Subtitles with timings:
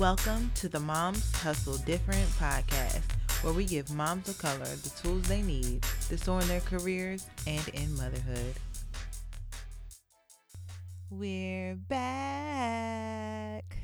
[0.00, 3.02] Welcome to the Moms Hustle Different podcast,
[3.42, 7.26] where we give moms of color the tools they need to soar in their careers
[7.46, 8.54] and in motherhood.
[11.10, 13.76] We're back.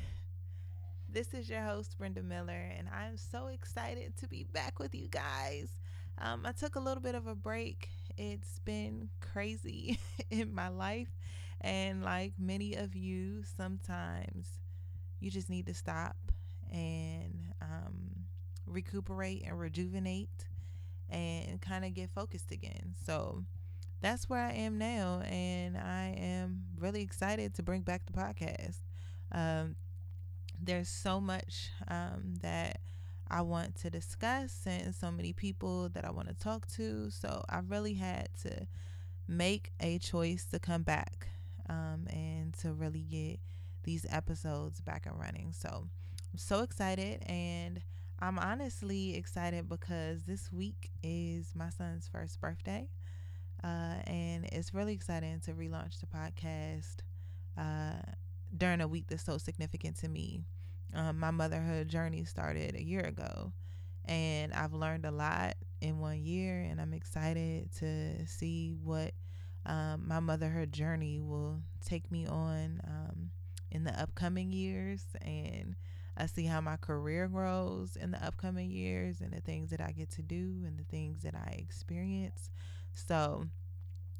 [1.07, 5.09] This is your host, Brenda Miller, and I'm so excited to be back with you
[5.09, 5.69] guys.
[6.17, 7.89] Um, I took a little bit of a break.
[8.17, 9.99] It's been crazy
[10.31, 11.15] in my life,
[11.61, 14.47] and like many of you, sometimes
[15.19, 16.15] you just need to stop
[16.71, 18.25] and um,
[18.65, 20.45] recuperate and rejuvenate
[21.09, 22.93] and kind of get focused again.
[23.05, 23.43] So
[24.01, 28.77] that's where I am now, and I am really excited to bring back the podcast.
[29.31, 29.75] Um,
[30.61, 32.79] there's so much um, that
[33.27, 37.09] I want to discuss, and so many people that I want to talk to.
[37.09, 38.67] So I really had to
[39.27, 41.27] make a choice to come back
[41.67, 43.39] um, and to really get
[43.87, 45.53] these episodes back and running.
[45.53, 47.81] So I'm so excited and
[48.19, 52.89] I'm honestly excited because this week is my son's first birthday.
[53.63, 56.97] Uh, and it's really exciting to relaunch the podcast
[57.57, 58.01] uh,
[58.55, 60.41] during a week that's so significant to me.
[60.93, 63.53] Um, my motherhood journey started a year ago,
[64.05, 69.11] and I've learned a lot in one year, and I'm excited to see what
[69.65, 73.31] um, my motherhood journey will take me on um,
[73.71, 75.75] in the upcoming years and
[76.17, 79.91] I see how my career grows in the upcoming years and the things that I
[79.91, 82.49] get to do and the things that I experience.
[82.93, 83.45] So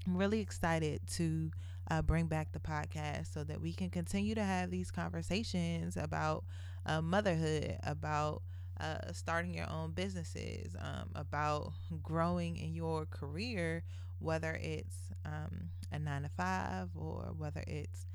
[0.06, 1.52] I'm really excited to
[1.90, 6.46] uh, bring back the podcast so that we can continue to have these conversations about
[6.86, 8.44] uh, motherhood, about
[8.80, 13.84] uh, starting your own businesses, um, about growing in your career,
[14.20, 18.06] whether it's um, a nine to five or whether it's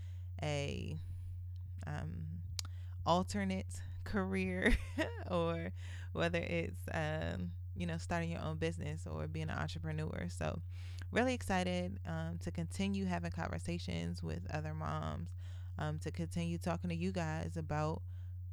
[0.42, 0.97] a
[1.86, 2.27] um,
[3.06, 3.66] alternate
[4.05, 4.76] career
[5.31, 5.72] or
[6.12, 10.26] whether it's um, you know starting your own business or being an entrepreneur.
[10.28, 10.60] So
[11.10, 15.28] really excited um, to continue having conversations with other moms
[15.78, 18.03] um, to continue talking to you guys about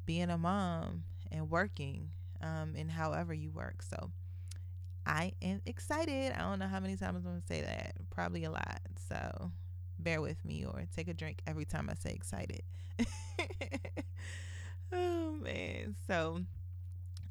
[0.06, 2.10] being a mom and working
[2.42, 3.82] um, and however you work.
[3.82, 4.10] So
[5.06, 6.32] i am excited.
[6.32, 7.94] I don't know how many times i'm to say that.
[8.10, 8.80] Probably a lot.
[9.08, 9.50] So
[10.00, 12.62] bear with me or take a drink every time I say excited.
[14.92, 15.94] oh man.
[16.06, 16.40] So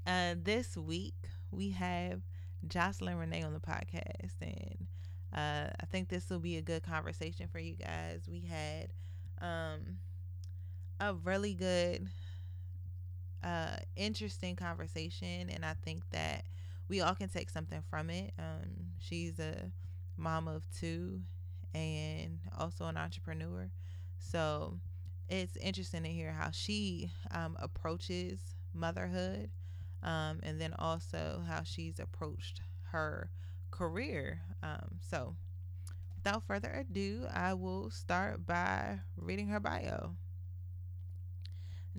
[0.08, 1.16] uh this week
[1.52, 2.22] we have
[2.68, 4.88] Jocelyn Renee on the podcast and
[5.34, 8.28] uh I think this will be a good conversation for you guys.
[8.30, 8.90] We had
[9.42, 9.98] um
[11.00, 12.08] a really good
[13.44, 16.44] uh interesting conversation and I think that
[16.90, 18.34] we all can take something from it.
[18.38, 19.72] Um she's a
[20.18, 21.22] mom of two
[21.74, 23.70] and also an entrepreneur.
[24.18, 24.80] So
[25.30, 28.40] it's interesting to hear how she um, approaches
[28.74, 29.50] motherhood
[30.04, 33.30] um, and then also how she's approached her
[33.72, 34.42] career.
[34.64, 35.36] Um, so
[36.16, 40.16] without further ado, I will start by reading her bio.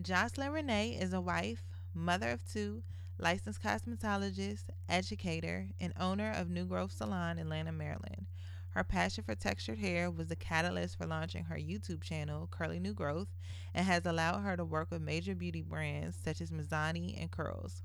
[0.01, 1.65] Jocelyn Renee is a wife,
[1.95, 2.83] mother of two,
[3.19, 8.27] licensed cosmetologist, educator, and owner of New Growth Salon in Atlanta, Maryland.
[8.71, 12.95] Her passion for textured hair was the catalyst for launching her YouTube channel, Curly New
[12.95, 13.29] Growth,
[13.75, 17.83] and has allowed her to work with major beauty brands such as Mizani and Curls.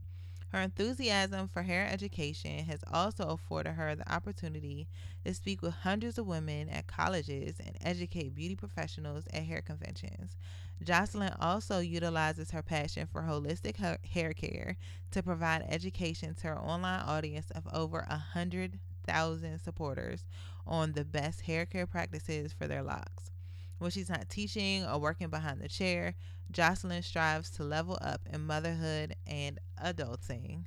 [0.50, 4.88] Her enthusiasm for hair education has also afforded her the opportunity
[5.26, 10.38] to speak with hundreds of women at colleges and educate beauty professionals at hair conventions.
[10.84, 14.78] Jocelyn also utilizes her passion for holistic hair care
[15.12, 20.26] to provide education to her online audience of over a hundred thousand supporters
[20.68, 23.32] on the best hair care practices for their locks.
[23.78, 26.16] When she's not teaching or working behind the chair,
[26.52, 30.64] Jocelyn strives to level up in motherhood and adulting.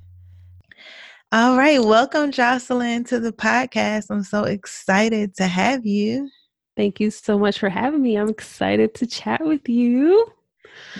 [1.31, 4.05] All right, welcome, Jocelyn, to the podcast.
[4.09, 6.29] I'm so excited to have you.
[6.75, 8.15] Thank you so much for having me.
[8.15, 10.31] I'm excited to chat with you.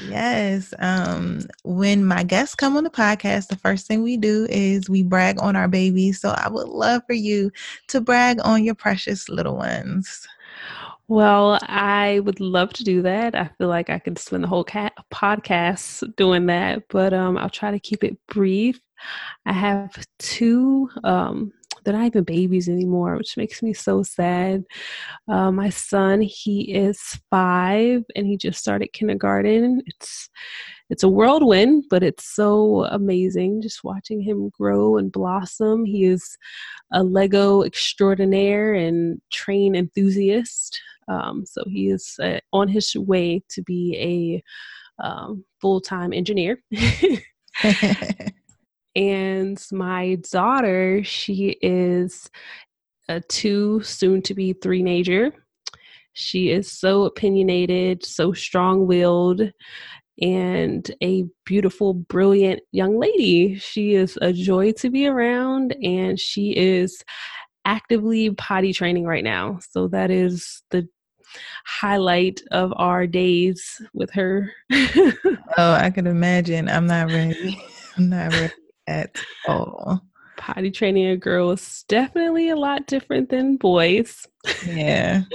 [0.08, 0.74] Yes.
[0.80, 5.04] Um, when my guests come on the podcast, the first thing we do is we
[5.04, 6.22] brag on our babies.
[6.22, 7.52] So I would love for you
[7.88, 10.28] to brag on your precious little ones.
[11.08, 13.34] Well, I would love to do that.
[13.34, 17.50] I feel like I could spend the whole cat podcast doing that, but um, I'll
[17.50, 18.80] try to keep it brief.
[19.46, 21.52] I have two um,
[21.84, 24.64] they're not even babies anymore, which makes me so sad.
[25.28, 29.82] Uh, my son, he is five and he just started kindergarten.
[29.86, 30.30] It's
[30.90, 35.86] it's a whirlwind, but it's so amazing just watching him grow and blossom.
[35.86, 36.38] He is
[36.92, 40.82] a Lego extraordinaire and train enthusiast.
[41.08, 44.44] Um, so he is uh, on his way to be
[45.00, 46.62] a um, full time engineer.
[49.00, 52.30] and my daughter, she is
[53.08, 55.32] a two, soon to be three nager.
[56.12, 59.54] She is so opinionated, so strong willed,
[60.22, 63.56] and a beautiful, brilliant young lady.
[63.56, 67.02] She is a joy to be around, and she is
[67.64, 69.60] actively potty training right now.
[69.72, 70.86] So that is the
[71.66, 74.52] highlight of our days with her.
[74.74, 75.14] oh,
[75.58, 76.68] I can imagine.
[76.68, 77.64] I'm not ready.
[77.98, 78.52] I'm not ready
[78.90, 79.16] at
[79.48, 80.02] all.
[80.38, 84.28] Potty training a girl is definitely a lot different than boys.
[84.66, 85.24] Yeah.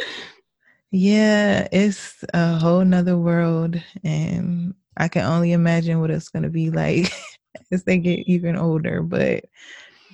[0.96, 3.82] Yeah, it's a whole nother world.
[4.04, 7.12] And I can only imagine what it's going to be like
[7.72, 9.02] as they get even older.
[9.02, 9.46] But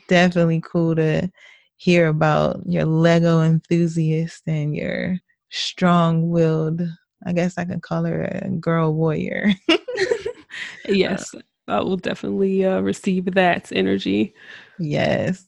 [0.09, 1.31] definitely cool to
[1.77, 5.19] hear about your Lego enthusiast and your
[5.51, 6.81] strong willed,
[7.27, 9.53] I guess I can call her a girl warrior.
[10.89, 11.35] yes,
[11.71, 14.35] I will definitely uh, receive that energy.
[14.79, 15.47] Yes.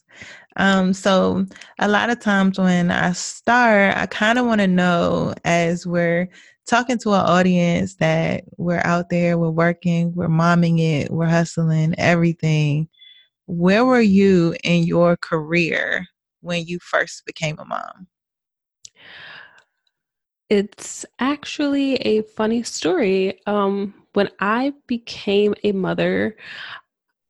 [0.56, 1.46] Um, so
[1.78, 6.28] a lot of times when I start, I kind of want to know as we're
[6.66, 11.94] talking to our audience that we're out there, we're working, we're momming it, we're hustling,
[11.98, 12.88] everything.
[13.46, 16.06] Where were you in your career
[16.40, 18.06] when you first became a mom?
[20.52, 23.40] It's actually a funny story.
[23.46, 26.36] Um, when I became a mother,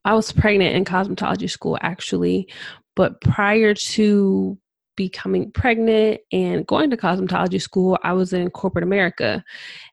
[0.04, 2.48] I was pregnant in cosmetology school actually,
[2.96, 4.58] but prior to
[4.96, 9.44] becoming pregnant and going to cosmetology school, I was in corporate America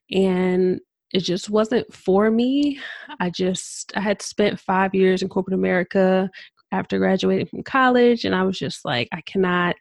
[0.10, 0.82] and
[1.14, 2.80] it just wasn't for me.
[3.20, 6.32] I just I had spent 5 years in corporate America
[6.72, 9.76] after graduating from college and I was just like I cannot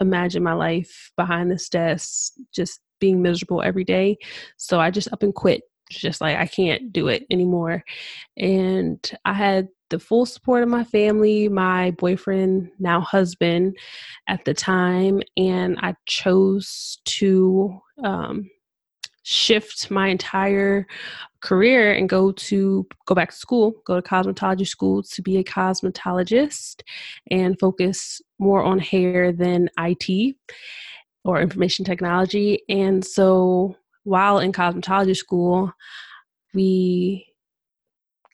[0.00, 4.16] imagine my life behind this desk just being miserable every day.
[4.56, 7.84] So I just up and quit just like I can't do it anymore.
[8.36, 13.76] And I had the full support of my family, my boyfriend, now husband
[14.28, 18.50] at the time, and I chose to um,
[19.24, 20.86] shift my entire
[21.40, 25.44] career and go to go back to school, go to cosmetology school to be a
[25.44, 26.82] cosmetologist
[27.30, 30.36] and focus more on hair than IT
[31.24, 32.62] or information technology.
[32.68, 35.72] And so while in cosmetology school,
[36.52, 37.26] we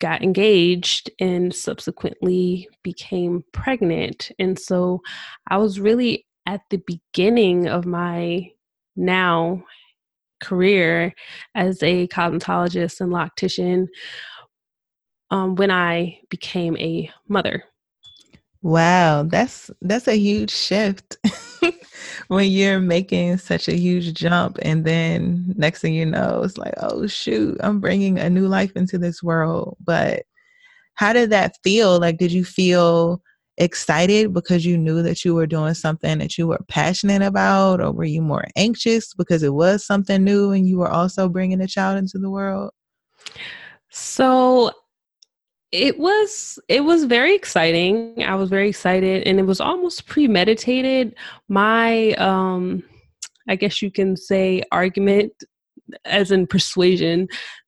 [0.01, 4.33] got engaged and subsequently became pregnant.
[4.41, 5.03] And so
[5.47, 8.51] I was really at the beginning of my
[8.97, 9.63] now
[10.41, 11.13] career
[11.55, 13.87] as a cosmetologist and loctician
[15.31, 17.65] um, when I became a mother.
[18.63, 21.17] Wow, that's that's a huge shift.
[22.29, 26.75] when you're making such a huge jump and then next thing you know it's like
[26.79, 30.23] oh shoot i'm bringing a new life into this world but
[30.95, 33.23] how did that feel like did you feel
[33.61, 37.93] excited because you knew that you were doing something that you were passionate about or
[37.93, 41.69] were you more anxious because it was something new and you were also bringing a
[41.69, 42.71] child into the world?
[43.91, 44.73] So
[45.73, 48.25] it was it was very exciting.
[48.25, 51.15] I was very excited and it was almost premeditated.
[51.49, 52.83] My um
[53.49, 55.33] i guess you can say argument
[56.05, 57.27] as in persuasion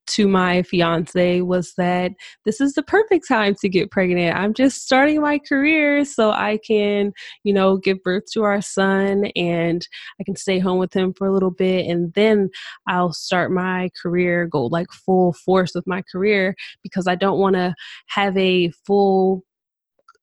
[0.08, 2.12] to my fiance was that
[2.44, 4.36] this is the perfect time to get pregnant.
[4.36, 7.12] I'm just starting my career so I can,
[7.44, 9.86] you know, give birth to our son and
[10.20, 12.50] I can stay home with him for a little bit and then
[12.88, 17.54] I'll start my career, go like full force with my career because I don't want
[17.54, 17.74] to
[18.08, 19.44] have a full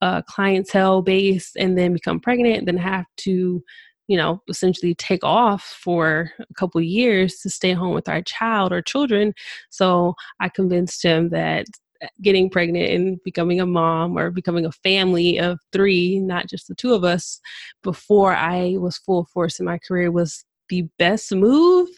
[0.02, 3.64] uh, clientele base and then become pregnant and then have to
[4.10, 8.74] you know, essentially take off for a couple years to stay home with our child
[8.74, 9.36] or children.
[9.70, 11.68] So I convinced him that
[12.02, 16.68] uh, getting pregnant and becoming a mom or becoming a family of three, not just
[16.68, 17.40] the two of us,
[17.84, 21.90] before I was full force in my career was the best move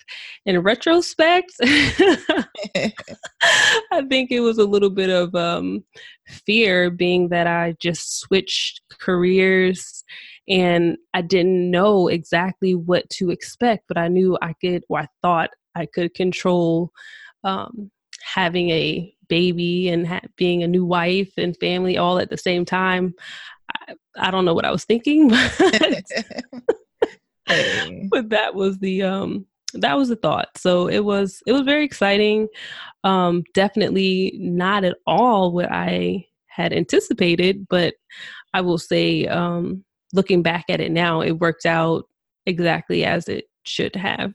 [0.46, 1.53] in retrospect.
[1.62, 2.91] I
[4.10, 5.86] think it was a little bit of um,
[6.27, 10.03] fear being that I just switched careers
[10.51, 15.08] and I didn't know exactly what to expect, but I knew I could, or I
[15.22, 16.91] thought I could control
[17.46, 17.89] um,
[18.22, 22.65] having a baby and ha- being a new wife and family all at the same
[22.65, 23.13] time.
[23.74, 26.03] I, I don't know what I was thinking, but,
[28.10, 30.50] but that was the um, that was the thought.
[30.58, 32.50] So it was it was very exciting.
[33.05, 37.93] Um, definitely not at all what I had anticipated, but
[38.53, 42.08] I will say um, looking back at it now, it worked out
[42.46, 44.34] exactly as it should have.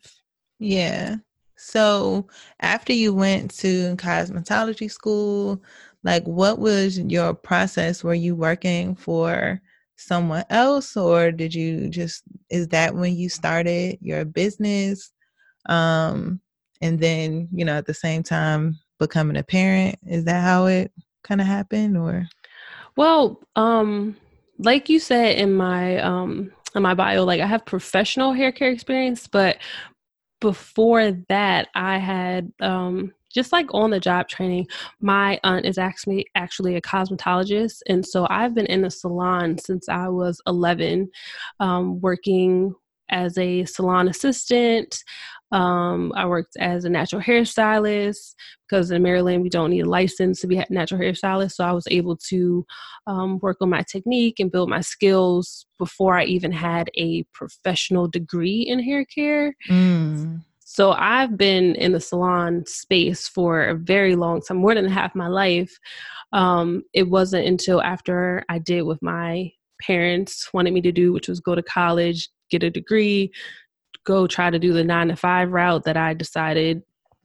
[0.59, 1.17] Yeah.
[1.57, 2.29] So,
[2.61, 5.63] after you went to cosmetology school,
[6.05, 8.05] like what was your process?
[8.05, 9.61] Were you working for
[9.97, 15.11] someone else or did you just is that when you started your business?
[15.69, 16.41] Um
[16.83, 20.93] and then, you know, at the same time becoming a parent, is that how it
[21.25, 22.29] kind of happened or
[22.95, 24.17] Well, um
[24.59, 28.71] like you said in my um in my bio like I have professional hair care
[28.71, 29.59] experience, but
[30.41, 34.67] before that, I had um, just like on the job training.
[35.01, 39.89] My aunt is actually actually a cosmetologist, and so I've been in a salon since
[39.89, 41.11] I was 11,
[41.61, 42.75] um, working
[43.09, 45.03] as a salon assistant.
[45.53, 48.35] Um, I worked as a natural hairstylist
[48.69, 51.53] because in Maryland we don't need a license to be a natural hairstylist.
[51.53, 52.67] So I was able to
[53.07, 58.09] um, work on my technique and build my skills before I even had a professional
[58.09, 59.55] degree in hair care.
[59.71, 60.43] Mm.
[60.69, 65.15] So I've been in the salon space for a very long time, more than half
[65.15, 65.79] my life.
[66.33, 71.29] Um, it wasn't until after I did what my parents wanted me to do, which
[71.29, 73.31] was go to college, get a degree,
[74.07, 76.83] go try to do the nine to five route that I decided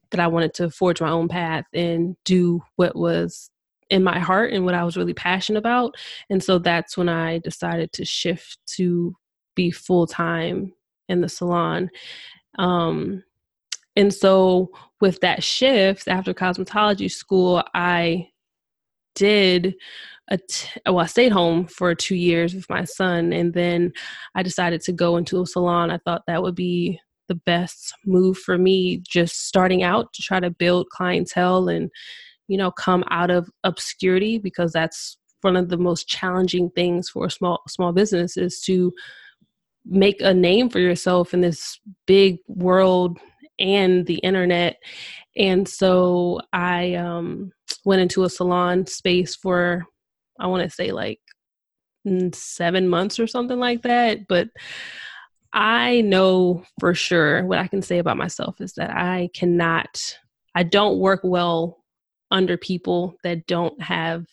[0.10, 3.50] that I wanted to forge my own path and do what was
[3.90, 5.96] in my heart and what I was really passionate about.
[6.30, 9.16] And so that's when I decided to shift to
[9.56, 10.74] be full time
[11.08, 11.90] in the salon.
[12.58, 13.24] Um,
[13.96, 18.30] and so with that shift after cosmetology school, I
[19.16, 19.76] did
[20.30, 20.40] a
[20.88, 23.92] well, I stayed home for two years with my son, and then
[24.36, 25.92] I decided to go into a salon.
[25.92, 30.40] I thought that would be the best move for me, just starting out to try
[30.40, 31.90] to build clientele and,
[32.48, 37.26] you know, come out of obscurity because that's one of the most challenging things for
[37.26, 38.94] a small small business is to
[39.86, 43.18] make a name for yourself in this big world
[43.62, 44.78] and the internet.
[45.38, 47.52] And so I um,
[47.86, 49.86] went into a salon space for
[50.40, 51.20] I want to say like
[52.34, 54.28] seven months or something like that.
[54.28, 54.50] But
[55.54, 60.18] I know for sure what I can say about myself is that I cannot,
[60.56, 61.84] I don't work well
[62.32, 64.26] under people that don't have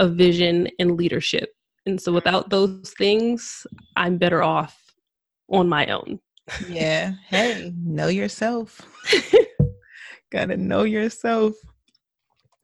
[0.00, 1.50] a vision and leadership.
[1.84, 4.76] And so without those things, I'm better off
[5.48, 6.20] on my own.
[6.68, 7.12] Yeah.
[7.28, 8.80] Hey, know yourself.
[10.30, 11.54] Gotta know yourself.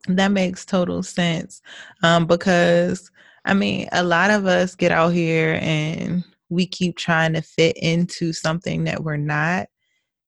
[0.08, 1.62] That makes total sense.
[2.02, 3.10] Um, because
[3.44, 7.76] I mean, a lot of us get out here and we keep trying to fit
[7.78, 9.68] into something that we're not.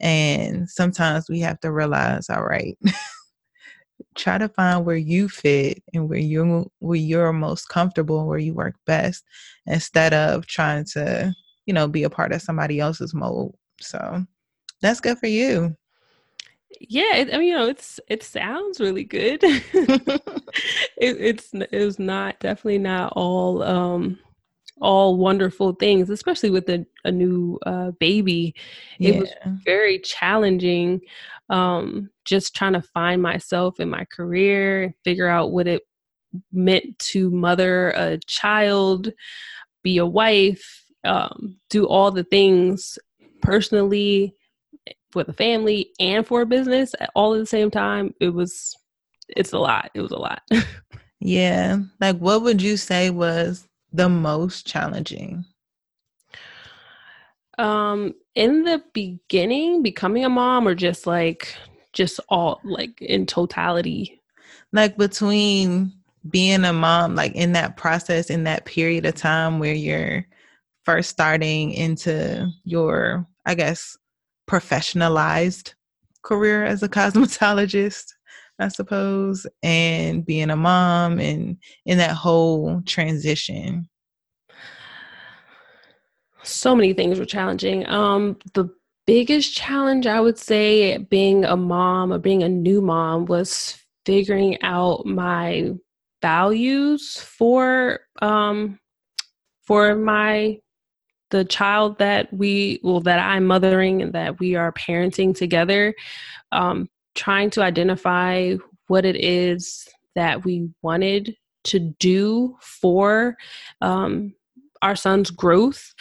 [0.01, 2.77] And sometimes we have to realize, all right,
[4.17, 8.55] try to find where you fit and where you where you're most comfortable, where you
[8.55, 9.25] work best,
[9.67, 11.35] instead of trying to,
[11.67, 13.57] you know, be a part of somebody else's mold.
[13.81, 14.25] So
[14.81, 15.77] that's good for you
[16.81, 19.61] yeah it, I mean, you know it's it sounds really good it,
[20.99, 24.19] it's it was not definitely not all um
[24.81, 28.55] all wonderful things especially with a, a new uh, baby
[28.99, 29.21] it yeah.
[29.21, 29.31] was
[29.65, 31.01] very challenging
[31.49, 35.83] um just trying to find myself in my career figure out what it
[36.53, 39.13] meant to mother a child
[39.85, 42.99] be a wife um, do all the things
[43.43, 44.35] personally
[45.11, 48.77] for the family and for a business all at the same time it was
[49.29, 50.43] it's a lot it was a lot.
[51.21, 55.45] Yeah like what would you say was the most challenging?
[57.57, 61.55] Um in the beginning becoming a mom or just like
[61.93, 64.21] just all like in totality?
[64.73, 65.93] Like between
[66.29, 70.27] being a mom like in that process in that period of time where you're
[70.85, 73.97] first starting into your i guess
[74.49, 75.75] professionalized
[76.23, 78.07] career as a cosmetologist,
[78.59, 83.89] I suppose, and being a mom and in that whole transition?
[86.43, 87.89] So many things were challenging.
[87.89, 88.69] Um, the
[89.07, 94.61] biggest challenge I would say being a mom or being a new mom was figuring
[94.63, 95.73] out my
[96.21, 98.79] values for um
[99.67, 100.59] for my
[101.35, 105.93] the child that we well that i'm mothering and that we are parenting together
[106.53, 108.55] um, trying to identify
[108.87, 113.37] what it is that we wanted to do for
[113.81, 114.33] um,
[114.81, 115.93] our son's growth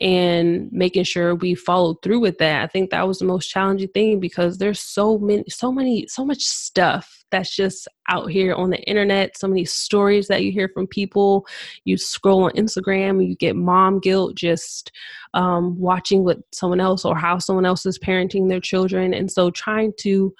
[0.00, 2.62] and making sure we followed through with that.
[2.62, 6.24] I think that was the most challenging thing because there's so many, so many, so
[6.24, 9.38] much stuff that's just out here on the internet.
[9.38, 11.46] So many stories that you hear from people.
[11.84, 14.92] You scroll on Instagram, you get mom guilt just
[15.34, 19.14] um, watching what someone else or how someone else is parenting their children.
[19.14, 20.34] And so trying to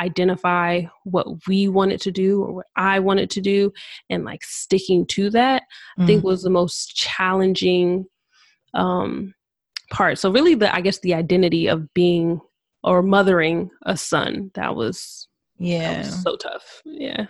[0.00, 3.72] identify what we wanted to do or what I wanted to do
[4.10, 6.02] and like sticking to that mm-hmm.
[6.02, 6.26] I think mm-hmm.
[6.26, 8.06] was the most challenging
[8.74, 9.34] um
[9.92, 10.18] part.
[10.18, 12.40] So really the I guess the identity of being
[12.82, 16.82] or mothering a son that was yeah so tough.
[16.84, 17.26] Yeah.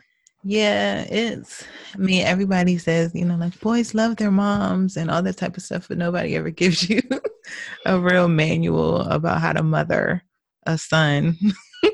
[0.47, 1.64] Yeah, it's
[1.95, 5.57] I mean everybody says, you know, like boys love their moms and all that type
[5.57, 7.00] of stuff, but nobody ever gives you
[7.87, 10.23] a real manual about how to mother
[10.66, 11.38] a son.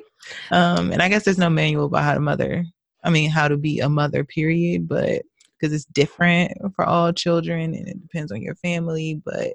[0.51, 2.65] um, and I guess there's no manual about how to mother.
[3.05, 4.89] I mean, how to be a mother, period.
[4.89, 5.23] But
[5.61, 9.21] because it's different for all children and it depends on your family.
[9.25, 9.55] But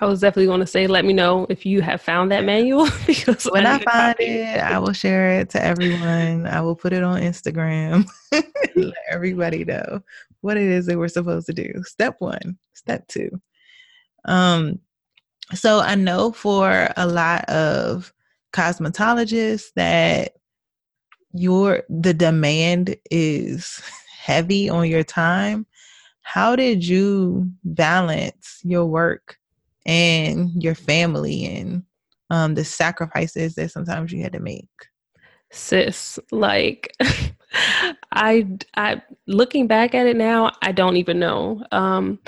[0.00, 2.88] I was definitely going to say, let me know if you have found that manual
[3.06, 6.46] because when I, I find it, I will share it to everyone.
[6.46, 8.08] I will put it on Instagram,
[8.76, 10.00] let everybody know
[10.40, 11.72] what it is that we're supposed to do.
[11.84, 13.30] Step one, step two.
[14.24, 14.78] Um,
[15.54, 18.12] so I know for a lot of
[18.52, 20.32] cosmetologists that
[21.32, 23.80] your the demand is
[24.20, 25.66] heavy on your time
[26.22, 29.38] how did you balance your work
[29.84, 31.82] and your family and
[32.30, 34.68] um, the sacrifices that sometimes you had to make?
[35.50, 36.94] Sis like
[38.12, 38.46] i
[38.76, 41.64] i looking back at it now i don't even know.
[41.72, 42.20] Um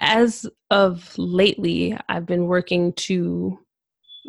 [0.00, 3.58] as of lately i've been working to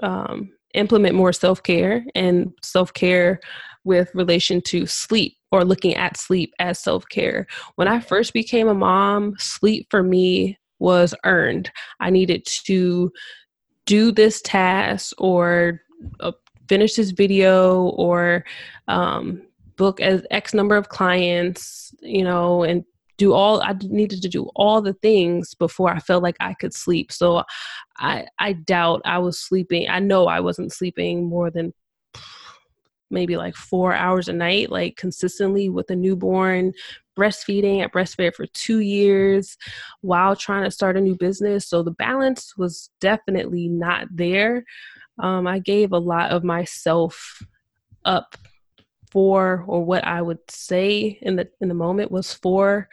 [0.03, 3.39] um implement more self care and self care
[3.85, 7.47] with relation to sleep or looking at sleep as self care.
[7.75, 11.71] When I first became a mom, sleep for me was earned.
[12.00, 13.12] I needed to
[13.85, 15.81] do this task or
[16.19, 16.31] uh,
[16.67, 18.43] finish this video or
[18.88, 19.41] um,
[19.77, 22.83] book as X number of clients, you know, and
[23.17, 26.74] do all I needed to do all the things before I felt like I could
[26.74, 27.12] sleep.
[27.12, 27.43] So
[27.97, 29.88] I I doubt I was sleeping.
[29.89, 31.74] I know I wasn't sleeping more than
[33.09, 36.74] maybe like 4 hours a night like consistently with a newborn
[37.18, 39.57] breastfeeding I breastfed for 2 years
[40.01, 41.68] while trying to start a new business.
[41.68, 44.65] So the balance was definitely not there.
[45.20, 47.41] Um, I gave a lot of myself
[48.03, 48.35] up
[49.11, 52.89] for or what I would say in the in the moment was for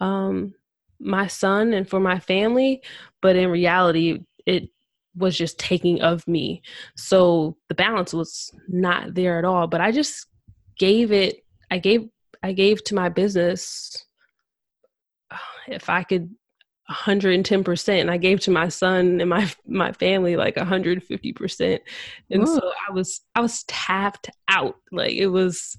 [0.00, 0.54] um,
[1.00, 2.82] my son and for my family,
[3.22, 4.68] but in reality, it
[5.16, 6.62] was just taking of me.
[6.96, 9.66] So the balance was not there at all.
[9.66, 10.26] But I just
[10.78, 11.44] gave it.
[11.70, 12.08] I gave.
[12.42, 14.04] I gave to my business.
[15.66, 16.30] If I could
[16.90, 21.80] 110% and i gave to my son and my my family like 150%
[22.30, 22.46] and Ooh.
[22.46, 25.78] so i was i was tapped out like it was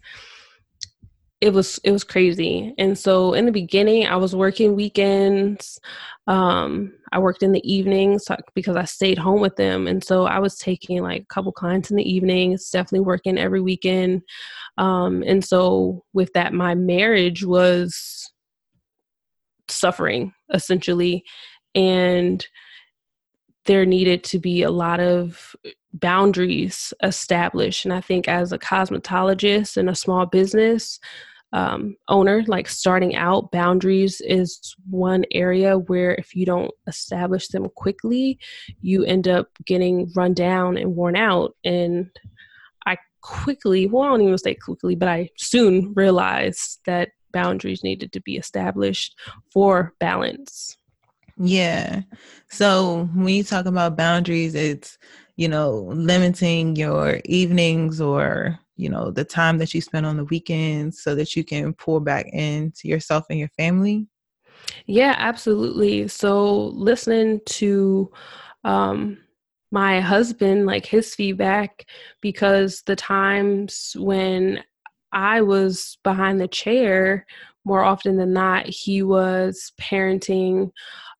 [1.45, 2.73] it was it was crazy.
[2.79, 5.79] And so in the beginning i was working weekends.
[6.25, 9.85] Um i worked in the evenings because i stayed home with them.
[9.85, 13.61] And so i was taking like a couple clients in the evenings definitely working every
[13.61, 14.23] weekend.
[14.79, 18.27] Um and so with that my marriage was
[19.69, 21.23] suffering essentially.
[21.75, 22.45] And
[23.65, 25.55] there needed to be a lot of
[25.93, 27.85] boundaries established.
[27.85, 30.99] And i think as a cosmetologist and a small business
[31.53, 37.69] um, owner like starting out boundaries is one area where if you don't establish them
[37.75, 38.37] quickly
[38.81, 42.09] you end up getting run down and worn out and
[42.85, 48.13] i quickly well i don't even say quickly but i soon realized that boundaries needed
[48.13, 49.19] to be established
[49.51, 50.77] for balance.
[51.37, 52.03] Yeah.
[52.49, 54.97] So when you talk about boundaries, it's,
[55.35, 60.25] you know, limiting your evenings or, you know, the time that you spend on the
[60.25, 64.07] weekends so that you can pour back into yourself and your family.
[64.85, 66.07] Yeah, absolutely.
[66.07, 68.11] So listening to
[68.63, 69.17] um
[69.71, 71.85] my husband like his feedback
[72.21, 74.63] because the times when
[75.11, 77.25] I was behind the chair
[77.65, 80.71] more often than not, he was parenting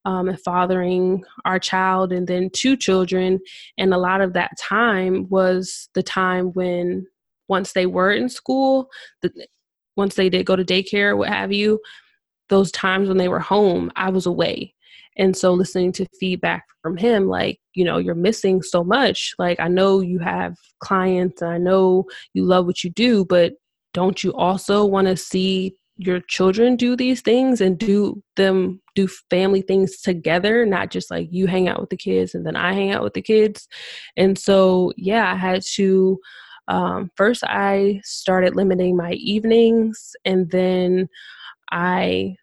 [0.05, 3.39] um, and fathering our child and then two children.
[3.77, 7.07] And a lot of that time was the time when,
[7.47, 8.89] once they were in school,
[9.21, 9.31] the,
[9.95, 11.79] once they did go to daycare, what have you,
[12.49, 14.73] those times when they were home, I was away.
[15.17, 19.33] And so listening to feedback from him, like, you know, you're missing so much.
[19.39, 23.53] Like, I know you have clients and I know you love what you do, but
[23.93, 29.07] don't you also want to see your children do these things and do them do
[29.29, 32.73] family things together not just like you hang out with the kids and then i
[32.73, 33.69] hang out with the kids
[34.17, 36.19] and so yeah i had to
[36.67, 41.07] um, first i started limiting my evenings and then
[41.71, 42.35] i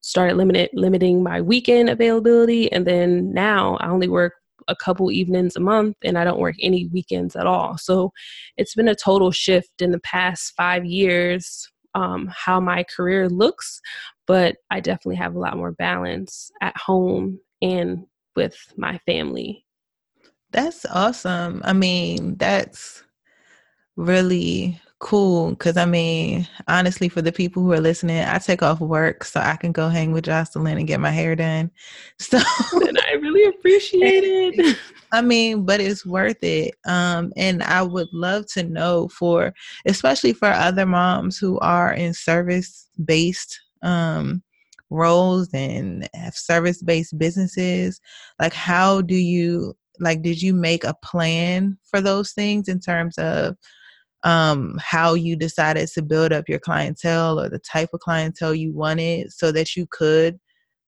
[0.00, 4.34] started limited, limiting my weekend availability and then now i only work
[4.68, 7.78] a couple evenings a month and I don't work any weekends at all.
[7.78, 8.12] So
[8.58, 13.80] it's been a total shift in the past five years um, how my career looks,
[14.26, 18.04] but I definitely have a lot more balance at home and
[18.36, 19.64] with my family.
[20.50, 21.60] That's awesome.
[21.64, 23.02] I mean, that's
[23.98, 28.80] really cool because I mean, honestly, for the people who are listening, I take off
[28.80, 31.70] work so I can go hang with Jocelyn and get my hair done.
[32.20, 32.38] So,
[32.72, 34.76] and I really appreciate it.
[35.12, 36.74] I mean, but it's worth it.
[36.84, 39.54] Um, and I would love to know for,
[39.86, 44.42] especially for other moms who are in service based um,
[44.90, 48.00] roles and have service based businesses,
[48.40, 53.16] like, how do you, like, did you make a plan for those things in terms
[53.16, 53.56] of,
[54.24, 58.72] um, how you decided to build up your clientele or the type of clientele you
[58.72, 60.38] wanted so that you could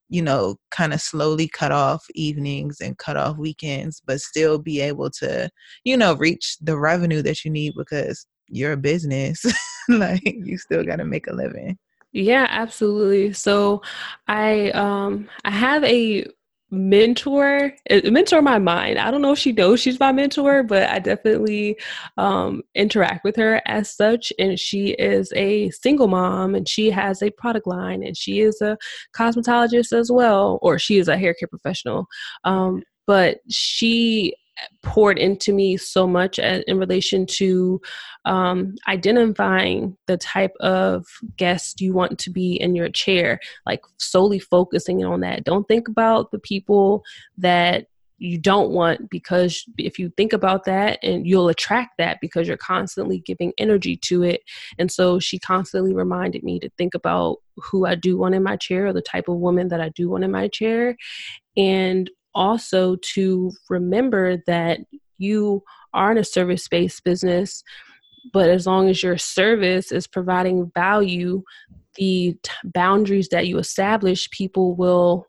[0.09, 4.81] you know kind of slowly cut off evenings and cut off weekends but still be
[4.81, 5.49] able to
[5.85, 9.45] you know reach the revenue that you need because you're a business.
[9.89, 11.77] Like you still got to make a living.
[12.13, 13.33] Yeah absolutely.
[13.33, 13.83] So
[14.29, 16.27] i um i have a
[16.71, 17.73] mentor
[18.05, 18.99] mentor my mind.
[18.99, 21.77] I don't know if she knows she's my mentor but i definitely
[22.17, 27.23] um, interact with her as such and she is a single mom and she has
[27.23, 28.79] a product line and she is a
[29.17, 32.07] cosmetologist as well or she is a hair care professional.
[32.45, 34.37] Um, but she
[34.83, 37.81] poured into me so much in relation to
[38.25, 44.39] um, identifying the type of guest you want to be in your chair, like solely
[44.39, 45.45] focusing on that.
[45.45, 47.03] Don't think about the people
[47.39, 47.87] that
[48.21, 52.57] you don't want because if you think about that and you'll attract that because you're
[52.59, 54.43] constantly giving energy to it
[54.79, 58.57] and so she constantly reminded me to think about who i do want in my
[58.57, 60.95] chair or the type of woman that i do want in my chair
[61.57, 64.81] and also to remember that
[65.19, 65.63] you
[65.93, 67.63] are in a service based business,
[68.33, 71.43] but as long as your service is providing value,
[71.97, 75.27] the t- boundaries that you establish, people will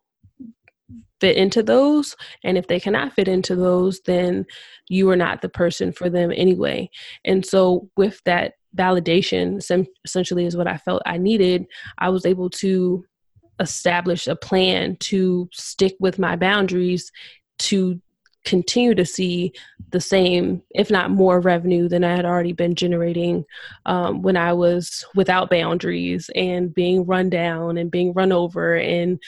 [1.20, 2.16] fit into those.
[2.44, 4.46] And if they cannot fit into those, then
[4.90, 6.90] you are not the person for them anyway.
[7.24, 9.58] And so, with that validation,
[10.06, 11.66] essentially, is what I felt I needed,
[11.98, 13.06] I was able to
[13.62, 17.12] establish a plan to stick with my boundaries
[17.60, 18.02] to
[18.44, 19.54] continue to see
[19.92, 23.46] the same, if not more, revenue than I had already been generating
[23.86, 29.20] um, when I was without boundaries and being run down and being run over and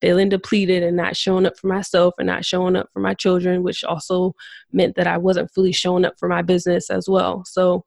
[0.00, 3.62] feeling depleted and not showing up for myself and not showing up for my children,
[3.62, 4.34] which also
[4.72, 7.44] meant that I wasn't fully showing up for my business as well.
[7.44, 7.84] So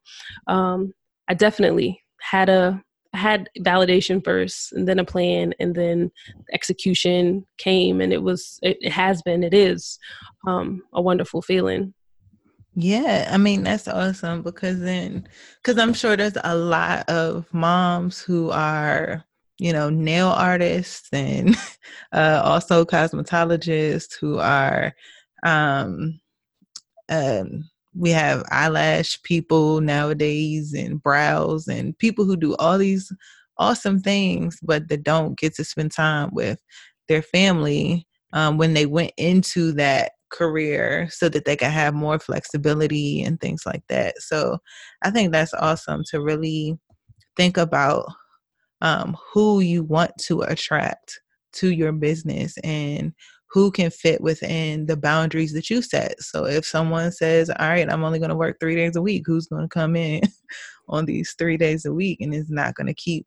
[0.47, 0.93] um,
[1.27, 2.81] I definitely had a
[3.15, 6.11] had validation first and then a plan and then
[6.53, 9.99] execution came and it was it, it has been it is
[10.47, 11.93] um, a wonderful feeling.
[12.77, 15.25] Yeah i mean that's awesome because then
[15.63, 19.23] because i'm sure there's a lot of moms who are
[19.57, 21.55] you know nail artists and
[22.11, 24.93] uh, also cosmetologists who are
[25.43, 26.19] um,
[27.07, 33.11] um we have eyelash people nowadays and brows and people who do all these
[33.57, 36.59] awesome things but that don't get to spend time with
[37.07, 42.19] their family um, when they went into that career so that they can have more
[42.19, 44.15] flexibility and things like that.
[44.19, 44.57] So
[45.03, 46.77] i think that's awesome to really
[47.37, 48.05] think about
[48.81, 51.21] um, who you want to attract
[51.53, 53.13] to your business and
[53.55, 56.21] who can fit within the boundaries that you set.
[56.21, 59.23] So if someone says, All right, I'm only going to work three days a week,
[59.25, 60.21] who's going to come in
[60.89, 63.25] on these three days a week and is not going to keep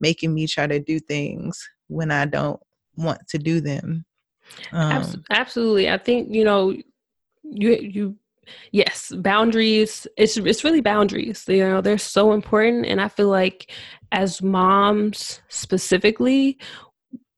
[0.00, 2.60] making me try to do things when I don't
[2.96, 4.04] want to do them?
[4.70, 5.90] Um, Absolutely.
[5.90, 6.70] I think, you know,
[7.42, 8.16] you, you,
[8.72, 13.72] yes boundaries it's it's really boundaries you know they're so important and i feel like
[14.12, 16.58] as moms specifically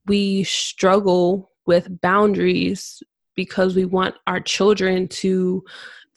[0.07, 3.03] we struggle with boundaries
[3.35, 5.63] because we want our children to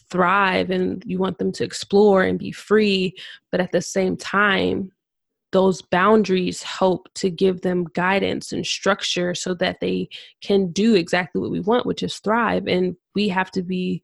[0.10, 3.16] thrive and you want them to explore and be free.
[3.52, 4.92] But at the same time
[5.52, 10.08] those boundaries help to give them guidance and structure so that they
[10.42, 12.68] can do exactly what we want which is thrive.
[12.68, 14.04] And we have to be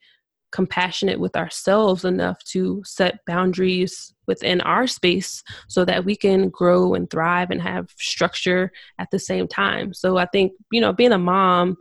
[0.56, 6.94] compassionate with ourselves enough to set boundaries within our space so that we can grow
[6.94, 9.94] and thrive and have structure at the same time.
[9.94, 11.76] So I think, you know, being a mom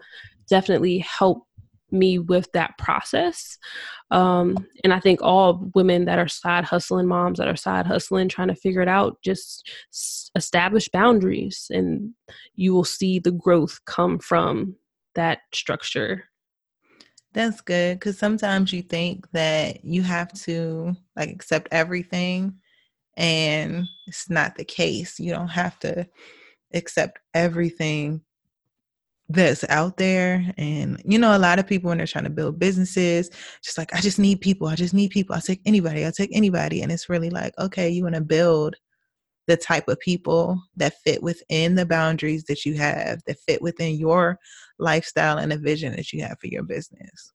[0.48, 1.46] definitely helped
[1.92, 3.58] me with that process.
[4.10, 8.28] Um, and I think all women that are side hustling, moms that are side hustling,
[8.28, 9.70] trying to figure it out, just
[10.34, 12.12] establish boundaries and
[12.56, 14.74] you will see the growth come from
[15.14, 16.24] that structure.
[17.34, 22.54] That's good because sometimes you think that you have to like accept everything,
[23.16, 25.18] and it's not the case.
[25.18, 26.08] You don't have to
[26.72, 28.22] accept everything
[29.30, 32.58] that's out there and you know a lot of people when they're trying to build
[32.58, 33.30] businesses
[33.62, 36.34] just like i just need people i just need people i'll take anybody i'll take
[36.36, 38.76] anybody and it's really like okay you want to build
[39.46, 43.96] the type of people that fit within the boundaries that you have that fit within
[43.96, 44.38] your
[44.78, 47.32] lifestyle and the vision that you have for your business?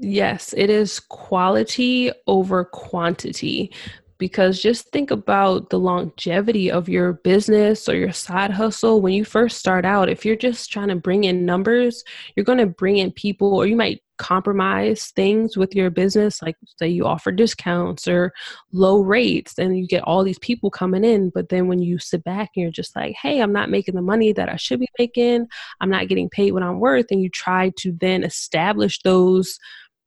[0.00, 3.72] Yes, it is quality over quantity
[4.18, 9.02] because just think about the longevity of your business or your side hustle.
[9.02, 12.02] When you first start out if you're just trying to bring in numbers
[12.34, 16.56] you're going to bring in people or you might compromise things with your business like
[16.78, 18.32] say you offer discounts or
[18.72, 22.24] low rates and you get all these people coming in but then when you sit
[22.24, 24.88] back and you're just like hey i'm not making the money that i should be
[24.98, 25.46] making.
[25.80, 29.58] I'm not getting paid what i'm worth and you try to then establish those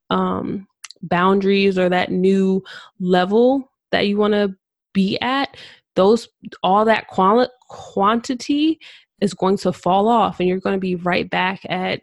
[0.10, 0.68] um,
[1.02, 2.64] boundaries or that new
[3.00, 4.56] level that you want to
[4.94, 5.56] be at
[5.96, 6.28] those
[6.64, 8.80] all that quali- quantity
[9.22, 12.02] is going to fall off and you're going to be right back at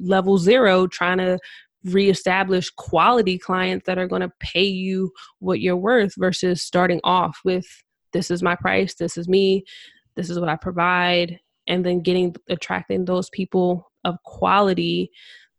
[0.00, 1.38] level zero trying to
[1.84, 7.38] reestablish quality clients that are going to pay you what you're worth versus starting off
[7.44, 7.66] with
[8.12, 9.64] this is my price this is me
[10.16, 15.10] this is what i provide and then getting attracting those people of quality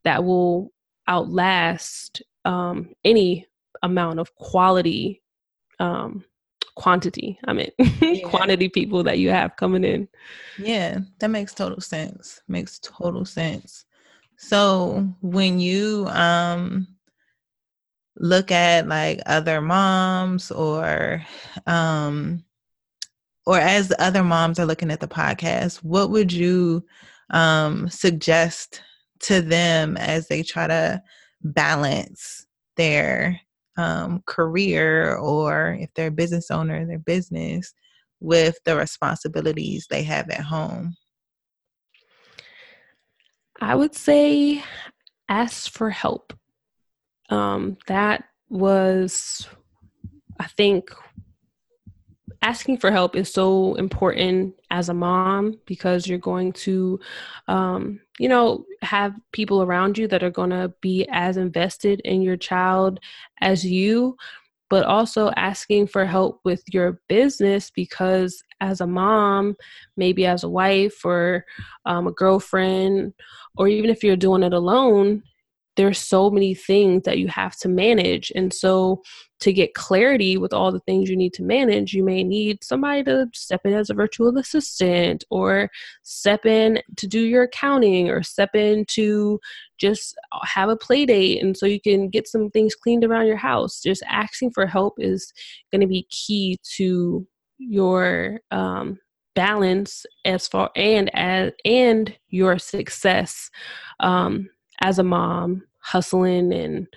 [0.03, 0.71] that will
[1.07, 3.45] outlast um, any
[3.83, 5.21] amount of quality
[5.79, 6.23] um,
[6.75, 7.71] quantity i mean
[8.01, 8.27] yeah.
[8.27, 10.07] quantity people that you have coming in
[10.59, 13.85] yeah that makes total sense makes total sense
[14.37, 16.87] so when you um
[18.15, 21.23] look at like other moms or
[21.67, 22.43] um
[23.45, 26.85] or as the other moms are looking at the podcast, what would you
[27.29, 28.81] um suggest
[29.19, 31.01] to them as they try to
[31.41, 32.45] balance
[32.75, 33.39] their
[33.77, 37.73] um, career or if they're a business owner, their business
[38.19, 40.95] with the responsibilities they have at home?
[43.61, 44.63] I would say
[45.29, 46.33] ask for help.
[47.29, 49.47] Um, that was,
[50.39, 50.91] I think,
[52.41, 56.99] asking for help is so important as a mom because you're going to,
[57.47, 62.21] um, you know, have people around you that are going to be as invested in
[62.21, 62.99] your child
[63.41, 64.15] as you
[64.69, 69.55] but also asking for help with your business because as a mom,
[69.95, 71.45] maybe as a wife or
[71.85, 73.13] um, a girlfriend,
[73.57, 75.23] or even if you're doing it alone,
[75.77, 78.31] there's so many things that you have to manage.
[78.35, 79.03] And so,
[79.39, 83.03] to get clarity with all the things you need to manage, you may need somebody
[83.03, 85.69] to step in as a virtual assistant, or
[86.01, 89.39] step in to do your accounting, or step in to
[89.77, 91.43] just have a play date.
[91.43, 93.79] And so you can get some things cleaned around your house.
[93.79, 95.31] Just asking for help is
[95.71, 98.99] going to be key to your um,
[99.35, 103.49] balance as far and as and your success
[103.99, 104.49] um,
[104.81, 106.87] as a mom hustling and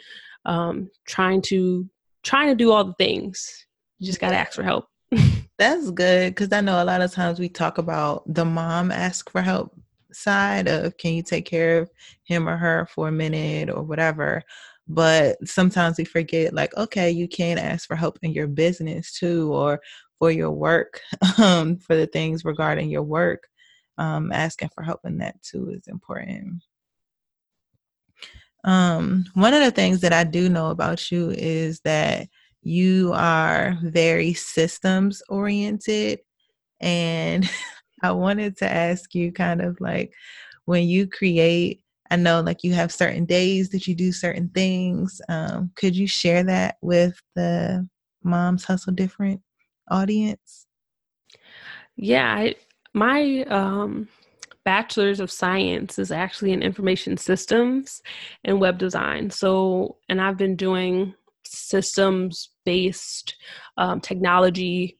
[0.46, 1.88] um, trying to
[2.22, 3.66] trying to do all the things.
[3.98, 4.86] You just got to ask for help.
[5.58, 9.30] That's good because I know a lot of times we talk about the mom ask
[9.30, 9.74] for help
[10.12, 11.90] side of can you take care of
[12.24, 14.42] him or her for a minute or whatever.
[14.88, 19.52] But sometimes we forget, like, okay, you can ask for help in your business too,
[19.52, 19.80] or
[20.20, 21.00] for your work,
[21.38, 23.48] um, for the things regarding your work.
[23.98, 26.62] Um, asking for help in that too is important.
[28.64, 32.28] Um, one of the things that I do know about you is that
[32.62, 36.20] you are very systems oriented.
[36.80, 37.48] And
[38.02, 40.12] I wanted to ask you kind of like
[40.66, 45.20] when you create, I know like you have certain days that you do certain things.
[45.28, 47.88] Um, could you share that with the
[48.22, 49.40] Moms Hustle Different
[49.90, 50.66] audience?
[51.96, 52.54] Yeah, I,
[52.94, 54.08] my um
[54.64, 58.02] bachelor's of science is actually in information systems
[58.44, 59.30] and web design.
[59.30, 63.36] So, and I've been doing systems based
[63.76, 64.98] um, technology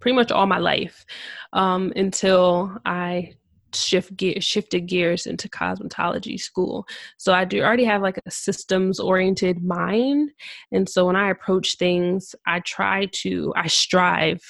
[0.00, 1.04] pretty much all my life
[1.52, 3.34] um, until I
[3.74, 6.86] shift gear shifted gears into cosmetology school.
[7.16, 10.32] So i do already have like a systems oriented mind.
[10.72, 14.42] And so when i approach things i try to i strive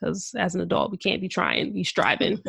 [0.00, 2.40] because as an adult we can't be trying be striving.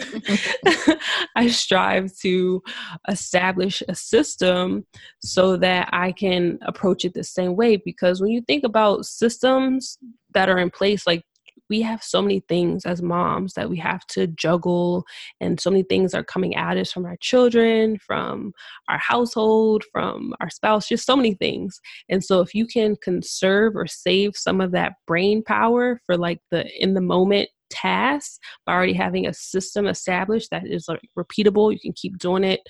[1.36, 2.62] I strive to
[3.08, 4.86] establish a system
[5.19, 7.77] so that i can approach it the same way.
[7.77, 9.97] Because when you think about systems
[10.34, 11.23] that are in place like
[11.69, 15.05] we have so many things as moms that we have to juggle
[15.39, 18.51] and so many things are coming at us from our children from
[18.88, 21.79] our household from our spouse just so many things.
[22.10, 26.39] And so if you can conserve or save some of that brain power for like
[26.51, 31.71] the in the moment tasks by already having a system established that is like repeatable
[31.71, 32.62] you can keep doing it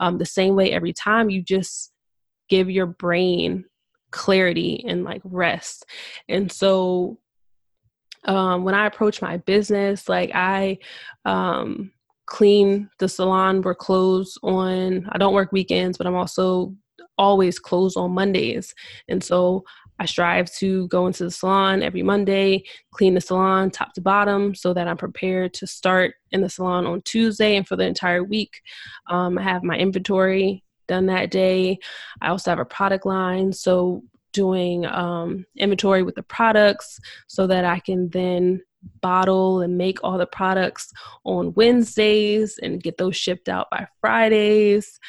[0.00, 1.92] um, the same way every time you just
[2.48, 3.66] give your brain
[4.10, 5.84] clarity and like rest.
[6.28, 7.18] And so
[8.26, 10.78] um, when I approach my business, like I
[11.24, 11.92] um,
[12.26, 13.62] clean the salon.
[13.62, 16.74] We're closed on, I don't work weekends, but I'm also
[17.18, 18.74] always closed on Mondays.
[19.08, 19.64] And so
[19.98, 24.54] I strive to go into the salon every Monday, clean the salon top to bottom
[24.54, 28.22] so that I'm prepared to start in the salon on Tuesday and for the entire
[28.22, 28.60] week.
[29.08, 31.78] Um, I have my inventory done that day.
[32.20, 33.52] I also have a product line.
[33.52, 34.02] So
[34.36, 38.60] doing um, inventory with the products so that I can then
[39.00, 40.92] bottle and make all the products
[41.24, 45.00] on Wednesdays and get those shipped out by Fridays.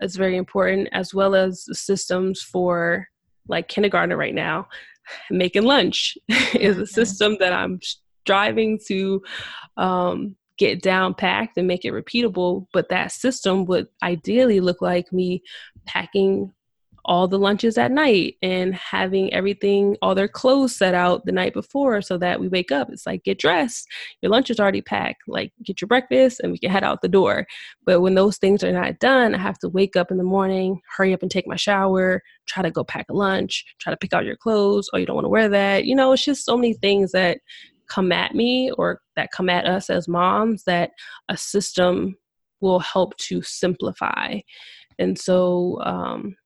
[0.00, 3.06] That's very important, as well as systems for
[3.48, 4.68] like kindergarten right now.
[5.30, 6.18] Making lunch
[6.54, 7.78] is a system that I'm
[8.24, 9.22] striving to
[9.76, 12.66] um, get down packed and make it repeatable.
[12.72, 15.42] But that system would ideally look like me
[15.86, 16.52] packing
[17.04, 21.52] all the lunches at night and having everything, all their clothes set out the night
[21.52, 22.90] before so that we wake up.
[22.90, 23.88] It's like, get dressed.
[24.20, 25.22] Your lunch is already packed.
[25.26, 27.46] Like, get your breakfast and we can head out the door.
[27.84, 30.80] But when those things are not done, I have to wake up in the morning,
[30.96, 34.12] hurry up and take my shower, try to go pack a lunch, try to pick
[34.12, 34.88] out your clothes.
[34.92, 35.84] Oh, you don't want to wear that.
[35.84, 37.38] You know, it's just so many things that
[37.88, 40.90] come at me or that come at us as moms that
[41.28, 42.16] a system
[42.60, 44.38] will help to simplify.
[44.98, 46.36] And so, um,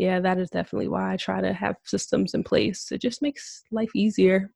[0.00, 2.90] yeah, that is definitely why I try to have systems in place.
[2.90, 4.50] It just makes life easier.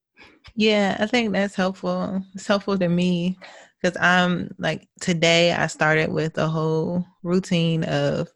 [0.57, 2.23] Yeah, I think that's helpful.
[2.35, 3.37] It's helpful to me
[3.83, 8.29] because I'm like today I started with a whole routine of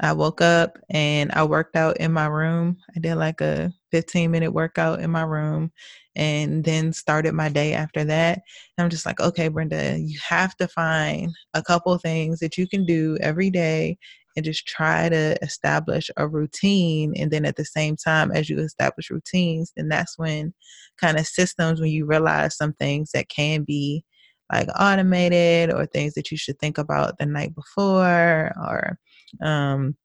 [0.00, 2.78] I woke up and I worked out in my room.
[2.96, 5.70] I did like a 15 minute workout in my room
[6.16, 8.40] and then started my day after that.
[8.76, 12.66] And I'm just like, okay, Brenda, you have to find a couple things that you
[12.68, 13.98] can do every day
[14.36, 17.14] and just try to establish a routine.
[17.16, 20.54] And then at the same time, as you establish routines, then that's when
[20.98, 24.04] kind of systems, when you realize some things that can be
[24.50, 28.98] like automated or things that you should think about the night before or,
[29.40, 29.96] um,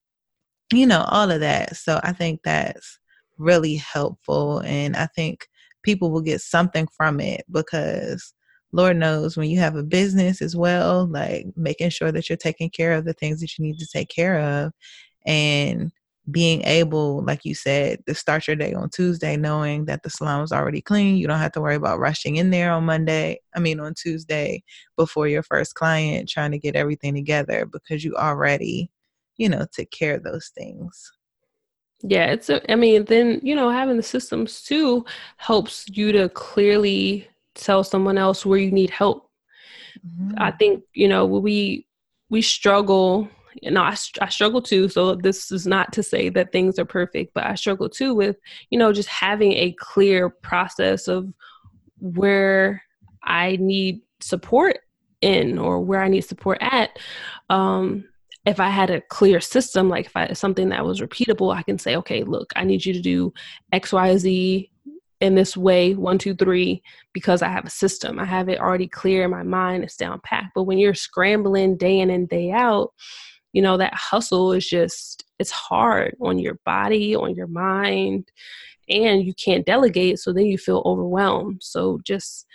[0.73, 1.75] you know, all of that.
[1.77, 2.99] So I think that's
[3.37, 4.59] really helpful.
[4.59, 5.47] And I think
[5.83, 8.33] people will get something from it because
[8.73, 12.69] Lord knows when you have a business as well, like making sure that you're taking
[12.69, 14.73] care of the things that you need to take care of
[15.25, 15.91] and
[16.29, 20.41] being able, like you said, to start your day on Tuesday knowing that the salon
[20.41, 21.15] was already clean.
[21.15, 24.63] You don't have to worry about rushing in there on Monday, I mean, on Tuesday
[24.97, 28.91] before your first client trying to get everything together because you already,
[29.37, 31.11] you know, took care of those things.
[32.03, 35.05] Yeah, it's, a, I mean, then, you know, having the systems too
[35.37, 39.27] helps you to clearly tell someone else where you need help.
[40.05, 40.35] Mm-hmm.
[40.37, 41.87] I think you know we
[42.29, 43.29] we struggle.
[43.61, 44.87] You know, I, I struggle too.
[44.87, 48.37] So this is not to say that things are perfect, but I struggle too with
[48.69, 51.33] you know just having a clear process of
[51.99, 52.83] where
[53.23, 54.79] I need support
[55.21, 56.99] in or where I need support at.
[57.49, 58.05] Um,
[58.47, 61.77] if I had a clear system, like if I something that was repeatable, I can
[61.77, 63.33] say, okay, look, I need you to do
[63.73, 64.71] X, Y, Z
[65.19, 66.81] in this way one two three
[67.11, 68.19] because i have a system.
[68.19, 71.75] I have it already clear in my mind it's down packed but when you're scrambling
[71.75, 72.93] day in and day out
[73.51, 78.29] you know that hustle is just it's hard on your body on your mind
[78.89, 81.61] and you can't delegate so then you feel overwhelmed.
[81.63, 82.45] So just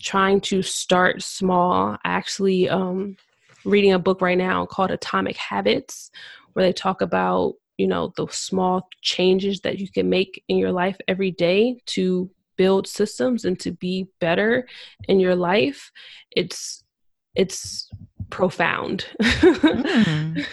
[0.00, 3.16] trying to start small I actually um
[3.64, 6.10] reading a book right now called atomic habits
[6.52, 10.72] where they talk about you know the small changes that you can make in your
[10.72, 14.66] life every day to build systems and to be better
[15.08, 15.90] in your life
[16.32, 16.84] it's
[17.34, 17.88] it's
[18.28, 20.44] profound mm.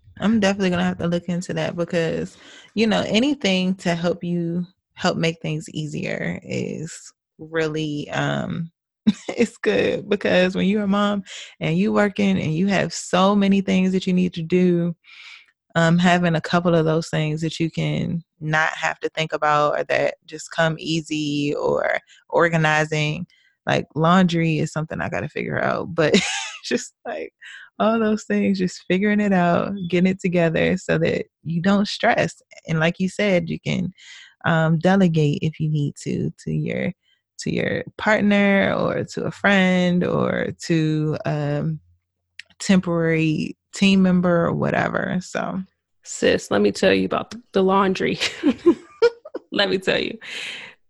[0.20, 2.36] i'm definitely gonna have to look into that because
[2.74, 4.64] you know anything to help you
[4.94, 8.70] help make things easier is really um
[9.28, 11.22] it's good because when you're a mom
[11.60, 14.94] and you working and you have so many things that you need to do,
[15.74, 19.78] um, having a couple of those things that you can not have to think about
[19.78, 21.98] or that just come easy or
[22.30, 23.26] organizing
[23.66, 26.14] like laundry is something I got to figure out, but
[26.64, 27.32] just like
[27.78, 32.40] all those things, just figuring it out, getting it together so that you don't stress.
[32.68, 33.92] And like you said, you can
[34.44, 36.92] um, delegate if you need to to your
[37.38, 41.80] to your partner or to a friend or to a um,
[42.58, 45.18] temporary team member or whatever.
[45.20, 45.62] So,
[46.02, 48.18] sis, let me tell you about the laundry.
[49.52, 50.18] let me tell you.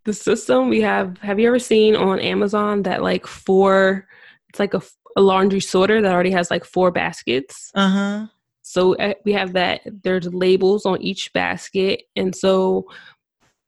[0.05, 4.07] The system we have, have you ever seen on Amazon that like four,
[4.49, 4.82] it's like a,
[5.16, 7.72] a laundry sorter that already has like four baskets?
[7.74, 8.26] Uh huh.
[8.62, 12.03] So uh, we have that, there's labels on each basket.
[12.14, 12.86] And so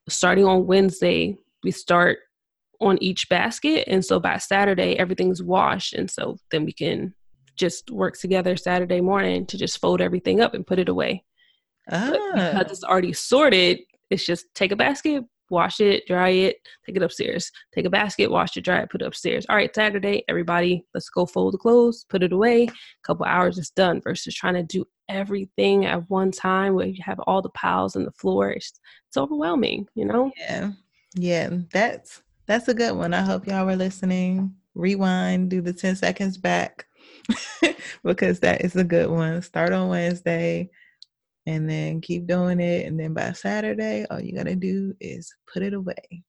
[0.08, 2.18] starting on Wednesday, we start
[2.80, 3.84] on each basket.
[3.88, 5.94] And so by Saturday, everything's washed.
[5.94, 7.14] And so then we can
[7.56, 11.24] just work together Saturday morning to just fold everything up and put it away.
[11.90, 12.12] Ah.
[12.34, 17.02] because it's already sorted, it's just take a basket, wash it, dry it, take it
[17.02, 17.50] upstairs.
[17.74, 19.46] Take a basket, wash it, dry it, put it upstairs.
[19.48, 22.64] All right, Saturday, everybody, let's go fold the clothes, put it away.
[22.64, 22.72] A
[23.02, 24.00] couple hours, it's done.
[24.02, 28.04] Versus trying to do everything at one time where you have all the piles on
[28.04, 28.50] the floor.
[28.50, 30.30] It's, it's overwhelming, you know?
[30.36, 30.72] Yeah,
[31.14, 33.14] yeah, that's that's a good one.
[33.14, 34.54] I hope y'all were listening.
[34.74, 36.86] Rewind, do the ten seconds back
[38.02, 39.42] because that is a good one.
[39.42, 40.70] Start on Wednesday
[41.46, 42.86] and then keep doing it.
[42.86, 46.24] And then by Saturday, all you got to do is put it away.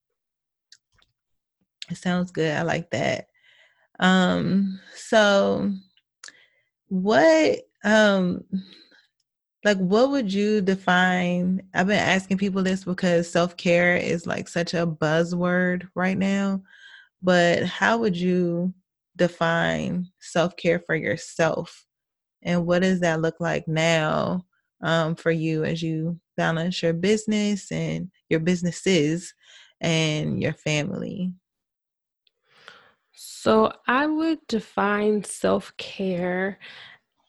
[1.89, 2.55] It sounds good.
[2.55, 3.27] I like that.
[3.99, 5.71] Um, so
[6.89, 8.43] what um
[9.65, 14.73] like what would you define i've been asking people this because self-care is like such
[14.73, 16.61] a buzzword right now
[17.21, 18.73] but how would you
[19.19, 21.85] define self-care for yourself?
[22.41, 24.45] And what does that look like now
[24.81, 29.33] um, for you as you balance your business and your businesses
[29.81, 31.33] and your family?
[33.11, 36.57] So i would define self-care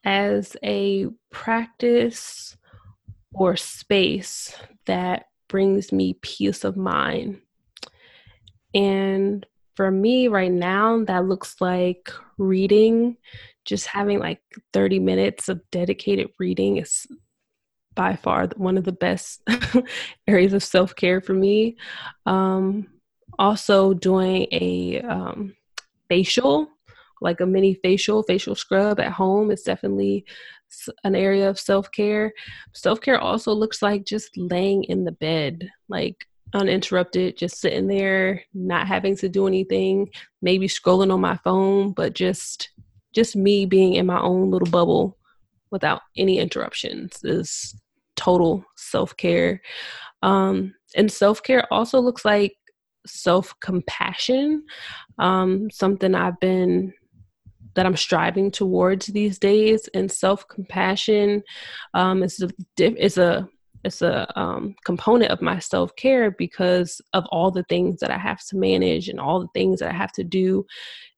[0.04, 2.56] as a practice
[3.32, 4.54] or space
[4.86, 7.40] that brings me peace of mind.
[8.74, 9.44] And
[9.76, 13.16] for me right now, that looks like reading,
[13.64, 14.40] just having like
[14.72, 17.06] 30 minutes of dedicated reading is
[17.94, 19.42] by far one of the best
[20.26, 21.76] areas of self care for me.
[22.26, 22.86] Um,
[23.38, 25.56] also, doing a um,
[26.08, 26.68] facial
[27.20, 30.24] like a mini facial, facial scrub at home is definitely
[31.04, 32.32] an area of self care.
[32.74, 38.42] Self care also looks like just laying in the bed, like uninterrupted, just sitting there,
[38.54, 40.08] not having to do anything,
[40.42, 42.70] maybe scrolling on my phone, but just
[43.12, 45.16] just me being in my own little bubble
[45.70, 47.74] without any interruptions is
[48.16, 49.60] total self care.
[50.22, 52.54] Um, and self care also looks like
[53.06, 54.64] self compassion,
[55.18, 56.92] um, something I've been
[57.74, 59.88] that I'm striving towards these days.
[59.94, 61.42] And self compassion
[61.94, 63.48] um, is a is a
[63.82, 68.18] it's a um, component of my self care because of all the things that I
[68.18, 70.66] have to manage and all the things that I have to do.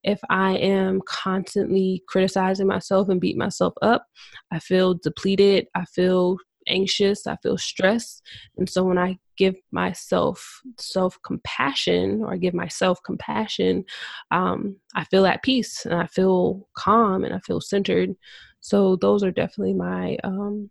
[0.05, 4.07] If I am constantly criticizing myself and beat myself up,
[4.51, 5.67] I feel depleted.
[5.75, 6.37] I feel
[6.69, 7.27] anxious.
[7.27, 8.23] I feel stressed.
[8.57, 13.85] And so when I give myself self compassion or give myself compassion,
[14.31, 18.15] um, I feel at peace and I feel calm and I feel centered.
[18.61, 20.71] So those are definitely my um,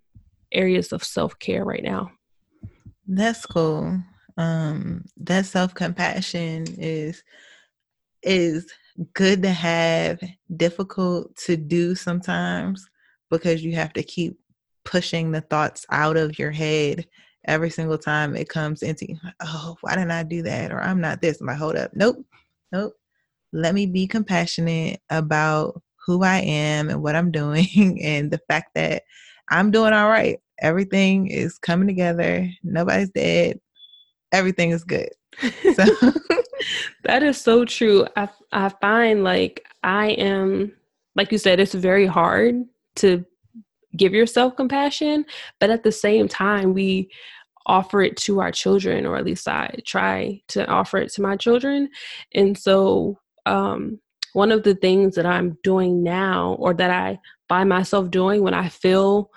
[0.51, 2.11] areas of self care right now.
[3.07, 3.99] That's cool.
[4.37, 7.23] Um, that self compassion is
[8.23, 8.71] is
[9.13, 10.21] good to have,
[10.55, 12.87] difficult to do sometimes
[13.29, 14.37] because you have to keep
[14.83, 17.07] pushing the thoughts out of your head
[17.45, 19.15] every single time it comes into.
[19.41, 20.71] Oh, why didn't I do that?
[20.71, 21.41] Or I'm not this.
[21.41, 21.91] I'm like, hold up.
[21.93, 22.25] Nope.
[22.71, 22.93] Nope.
[23.53, 28.71] Let me be compassionate about who I am and what I'm doing and the fact
[28.75, 29.03] that
[29.49, 30.39] I'm doing all right.
[30.61, 32.47] Everything is coming together.
[32.63, 33.59] Nobody's dead.
[34.31, 35.09] Everything is good.
[35.75, 35.85] So
[37.03, 38.05] that is so true.
[38.15, 40.71] I I find like I am
[41.15, 42.63] like you said it's very hard
[42.97, 43.25] to
[43.95, 45.25] give yourself compassion,
[45.59, 47.09] but at the same time, we
[47.65, 51.37] offer it to our children, or at least I try to offer it to my
[51.37, 51.89] children.
[52.33, 53.99] And so, um,
[54.33, 57.19] one of the things that I'm doing now, or that I
[57.49, 59.29] find myself doing when I feel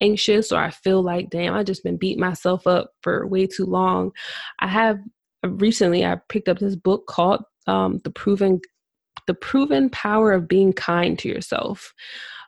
[0.00, 3.66] anxious or I feel like, damn, I just been beating myself up for way too
[3.66, 4.10] long,
[4.58, 4.98] I have
[5.44, 8.60] recently I picked up this book called um, The Proven
[9.26, 11.94] the proven power of being kind to yourself.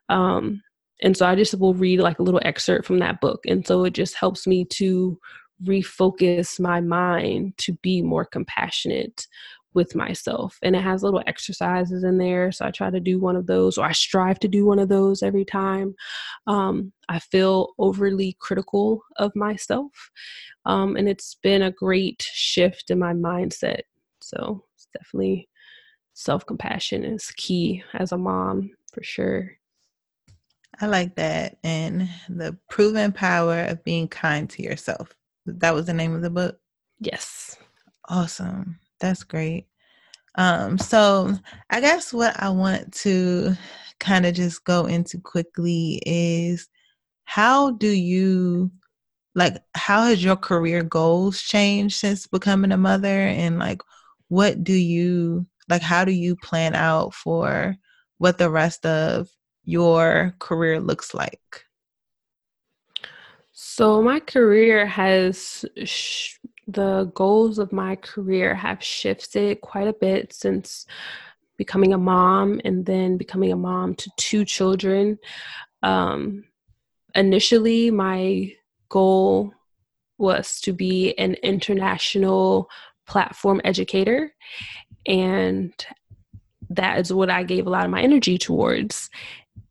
[0.09, 0.63] Um,
[1.03, 3.45] and so I just will read like a little excerpt from that book.
[3.47, 5.19] And so it just helps me to
[5.65, 9.27] refocus my mind to be more compassionate
[9.75, 10.59] with myself.
[10.63, 12.53] And it has little exercises in there.
[12.53, 14.89] So I try to do one of those, or I strive to do one of
[14.89, 15.95] those every time
[16.47, 20.11] um, I feel overly critical of myself.
[20.67, 23.83] Um, and it's been a great shift in my mindset.
[24.21, 25.49] So it's definitely
[26.15, 29.53] self compassion is key as a mom for sure.
[30.81, 31.59] I like that.
[31.63, 35.15] And the proven power of being kind to yourself.
[35.47, 36.59] That was the name of the book?
[37.01, 37.57] Yes.
[38.09, 38.79] Awesome.
[39.01, 39.67] That's great.
[40.37, 41.35] Um, so
[41.71, 43.55] I guess what I want to
[44.01, 46.69] kind of just go into quickly is
[47.25, 48.71] how do you
[49.35, 53.81] like how has your career goals changed since becoming a mother and like
[54.29, 57.77] what do you like how do you plan out for
[58.19, 59.29] what the rest of
[59.65, 61.65] your career looks like
[63.53, 70.33] so my career has sh- the goals of my career have shifted quite a bit
[70.33, 70.87] since
[71.57, 75.19] becoming a mom and then becoming a mom to two children.
[75.83, 76.45] Um,
[77.15, 78.53] initially, my
[78.89, 79.53] goal
[80.19, 82.69] was to be an international
[83.07, 84.35] platform educator.
[85.07, 85.73] And
[86.71, 89.11] that is what I gave a lot of my energy towards.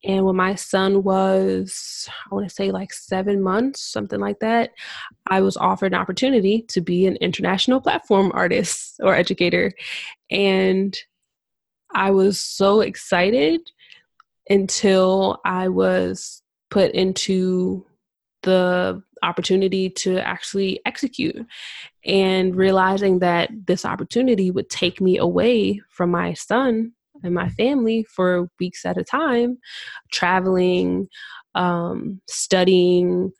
[0.03, 4.71] And when my son was, I want to say like seven months, something like that,
[5.27, 9.71] I was offered an opportunity to be an international platform artist or educator.
[10.29, 10.97] And
[11.93, 13.61] I was so excited
[14.49, 17.85] until I was put into
[18.43, 21.45] the opportunity to actually execute
[22.05, 26.93] and realizing that this opportunity would take me away from my son
[27.23, 29.57] and my family for weeks at a time,
[30.11, 31.07] traveling,
[31.55, 33.31] um, studying,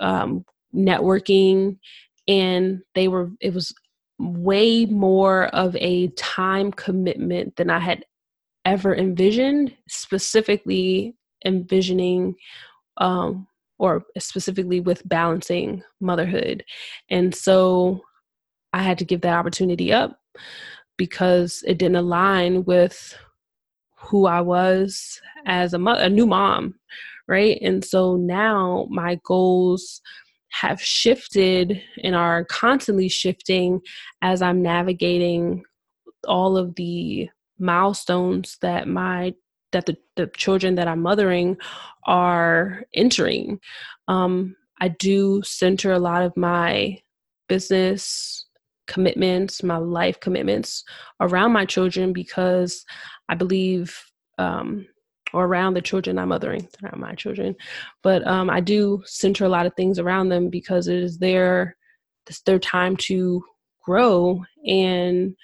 [0.00, 0.44] um,
[0.74, 1.78] networking,
[2.26, 3.30] and they were.
[3.40, 3.74] It was
[4.18, 8.04] way more of a time commitment than I had
[8.64, 9.74] ever envisioned.
[9.88, 11.14] Specifically,
[11.44, 12.34] envisioning.
[12.98, 13.46] Um,
[13.78, 16.64] or specifically with balancing motherhood.
[17.10, 18.02] And so
[18.72, 20.18] I had to give that opportunity up
[20.98, 23.16] because it didn't align with
[23.96, 26.74] who I was as a mother, a new mom,
[27.26, 27.58] right?
[27.62, 30.02] And so now my goals
[30.50, 33.80] have shifted and are constantly shifting
[34.22, 35.64] as I'm navigating
[36.26, 39.34] all of the milestones that my
[39.72, 41.58] that the, the children that I'm mothering
[42.04, 43.60] are entering.
[44.08, 47.02] Um, I do center a lot of my
[47.48, 48.46] business
[48.88, 50.82] commitments, my life commitments
[51.20, 52.84] around my children because
[53.28, 53.96] I believe,
[54.38, 54.86] um,
[55.32, 57.54] or around the children I'm mothering, around my children.
[58.02, 61.76] But um, I do center a lot of things around them because it is their
[62.26, 63.42] it's their time to
[63.82, 65.34] grow and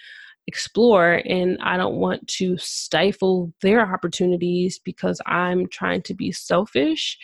[0.46, 7.18] explore and I don't want to stifle their opportunities because I'm trying to be selfish.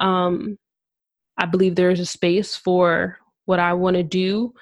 [0.00, 0.58] Um,
[1.38, 4.52] I believe there is a space for what I want to do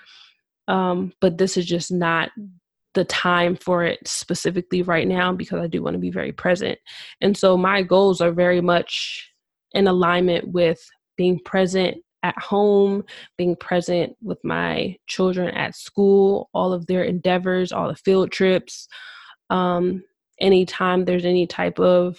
[0.68, 2.30] um, but this is just not
[2.94, 6.78] the time for it specifically right now because I do want to be very present.
[7.20, 9.30] And so my goals are very much
[9.72, 10.80] in alignment with
[11.16, 13.04] being present at home,
[13.36, 18.88] being present with my children at school, all of their endeavors, all the field trips.
[19.50, 20.02] Um,
[20.40, 22.18] anytime there's any type of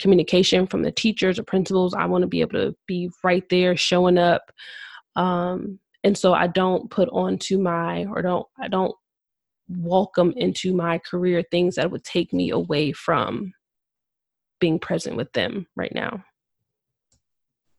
[0.00, 3.76] communication from the teachers or principals, I want to be able to be right there
[3.76, 4.50] showing up.
[5.16, 8.94] Um, and so i don't put onto my or don't i don't
[9.68, 13.52] welcome into my career things that would take me away from
[14.60, 16.24] being present with them right now.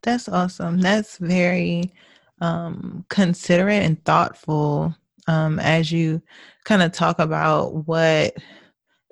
[0.02, 0.80] That's awesome.
[0.80, 1.92] That's very
[2.40, 4.94] um, considerate and thoughtful
[5.26, 6.22] um, as you
[6.64, 8.34] kind of talk about what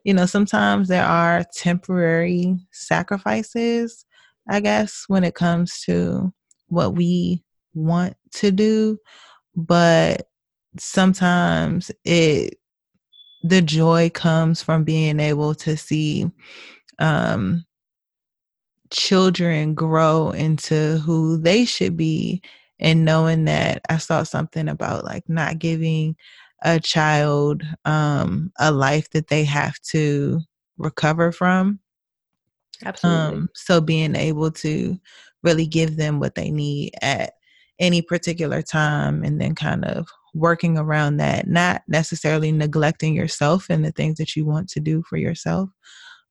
[0.04, 4.04] you know sometimes there are temporary sacrifices
[4.50, 6.32] i guess when it comes to
[6.68, 7.42] what we
[7.72, 8.98] want to do,
[9.54, 10.28] but
[10.78, 12.58] sometimes it
[13.42, 16.30] the joy comes from being able to see
[16.98, 17.64] um,
[18.90, 22.40] children grow into who they should be
[22.80, 26.16] and knowing that I saw something about like not giving
[26.62, 30.40] a child um, a life that they have to
[30.78, 31.80] recover from.
[32.84, 33.36] Absolutely.
[33.36, 34.98] Um, so being able to
[35.42, 37.34] really give them what they need at
[37.78, 43.84] any particular time and then kind of working around that, not necessarily neglecting yourself and
[43.84, 45.70] the things that you want to do for yourself,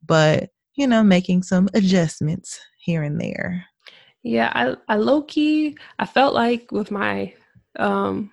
[0.05, 3.65] but you know, making some adjustments here and there.
[4.23, 7.33] Yeah, I, I low key, I felt like with my,
[7.77, 8.31] um,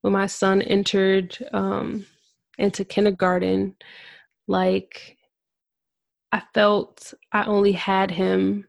[0.00, 2.06] when my son entered um,
[2.58, 3.74] into kindergarten,
[4.46, 5.16] like
[6.32, 8.66] I felt I only had him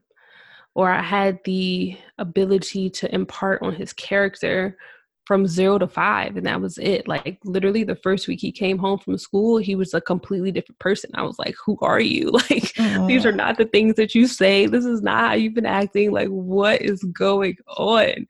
[0.78, 4.78] or I had the ability to impart on his character
[5.26, 7.08] from zero to five, and that was it.
[7.08, 10.78] Like literally, the first week he came home from school, he was a completely different
[10.78, 11.10] person.
[11.16, 12.32] I was like, "Who are you?
[12.50, 12.76] Like
[13.08, 14.68] these are not the things that you say.
[14.68, 16.12] This is not how you've been acting.
[16.12, 18.28] Like what is going on?"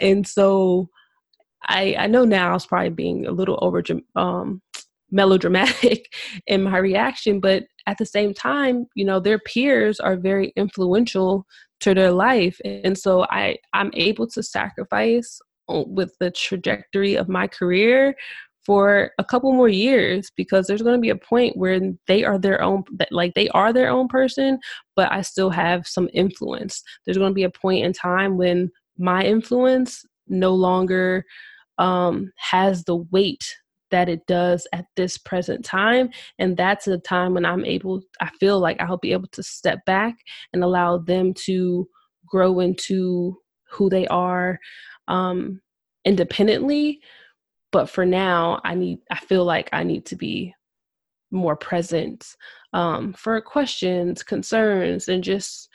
[0.00, 0.88] And so,
[1.68, 3.82] I I know now I was probably being a little over
[4.14, 4.62] um
[5.10, 6.12] melodramatic
[6.46, 11.46] in my reaction but at the same time you know their peers are very influential
[11.80, 17.46] to their life and so i i'm able to sacrifice with the trajectory of my
[17.46, 18.14] career
[18.64, 22.38] for a couple more years because there's going to be a point where they are
[22.38, 24.58] their own like they are their own person
[24.96, 26.82] but i still have some influence.
[27.04, 31.24] There's going to be a point in time when my influence no longer
[31.78, 33.56] um, has the weight
[33.90, 38.28] that it does at this present time and that's a time when i'm able i
[38.40, 40.16] feel like i'll be able to step back
[40.52, 41.86] and allow them to
[42.26, 43.36] grow into
[43.68, 44.58] who they are
[45.08, 45.60] um,
[46.04, 47.00] independently.
[47.72, 50.54] But for now i need i feel like i need to be
[51.30, 52.36] more present
[52.72, 55.68] um, for questions concerns and just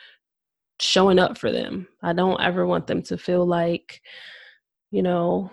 [0.78, 1.88] showing up for them.
[2.02, 4.02] I don't ever want them to feel like
[4.90, 5.50] you know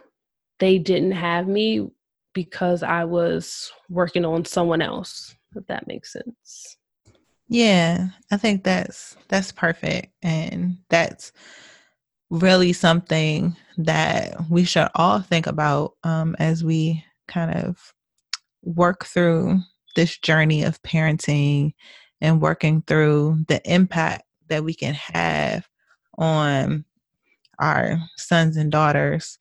[0.60, 1.88] they didn't have me
[2.34, 6.78] because i was working on someone else if that makes sense.
[7.48, 11.32] Yeah i think that's that's perfect and that's
[12.30, 17.94] really something that we should all think about um, as we kind of
[18.64, 19.60] work through
[19.96, 21.74] this journey of parenting
[22.22, 25.68] and working through the impact that we can have
[26.18, 26.86] on
[27.60, 29.38] our sons and daughters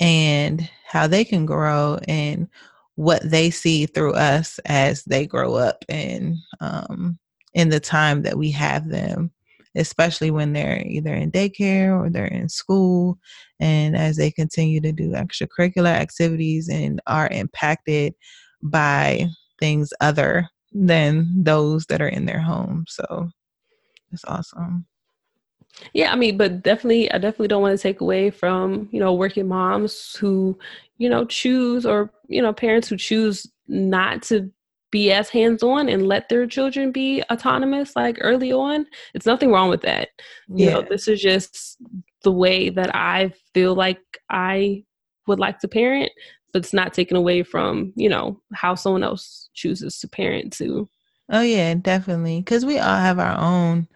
[0.00, 2.48] and how they can grow and
[2.96, 7.18] what they see through us as they grow up and um,
[7.54, 9.30] in the time that we have them
[9.76, 13.18] especially when they're either in daycare or they're in school
[13.60, 18.14] and as they continue to do extracurricular activities and are impacted
[18.62, 19.26] by
[19.58, 22.84] things other than those that are in their home.
[22.88, 23.30] So
[24.12, 24.86] it's awesome.
[25.92, 29.12] Yeah, I mean, but definitely, I definitely don't want to take away from, you know,
[29.12, 30.58] working moms who,
[30.98, 34.50] you know, choose or, you know, parents who choose not to
[34.90, 38.86] be as hands on and let their children be autonomous like early on.
[39.14, 40.10] It's nothing wrong with that.
[40.48, 40.72] You yeah.
[40.74, 41.78] know, this is just
[42.22, 44.00] the way that I feel like
[44.30, 44.84] I
[45.26, 46.12] would like to parent,
[46.52, 50.88] but it's not taken away from, you know, how someone else chooses to parent too.
[51.28, 52.42] Oh yeah, definitely.
[52.42, 53.88] Cause we all have our own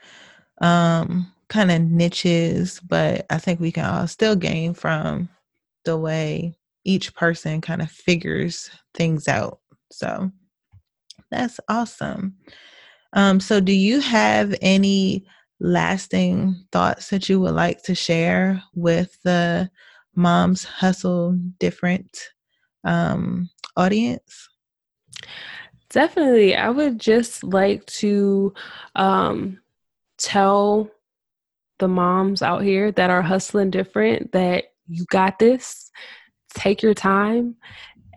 [0.61, 5.29] um kind of niches, but I think we can all still gain from
[5.85, 9.61] the way each person kind of figures things out.
[9.91, 10.31] So
[11.31, 12.37] that's awesome.
[13.15, 15.27] Um, so, do you have any
[15.61, 19.71] lasting thoughts that you would like to share with the
[20.15, 22.19] Moms Hustle Different
[22.85, 24.49] um, audience?
[25.89, 26.55] Definitely.
[26.55, 28.53] I would just like to
[28.95, 29.59] um,
[30.19, 30.91] tell
[31.79, 35.91] the moms out here that are hustling different that you got this.
[36.55, 37.57] Take your time.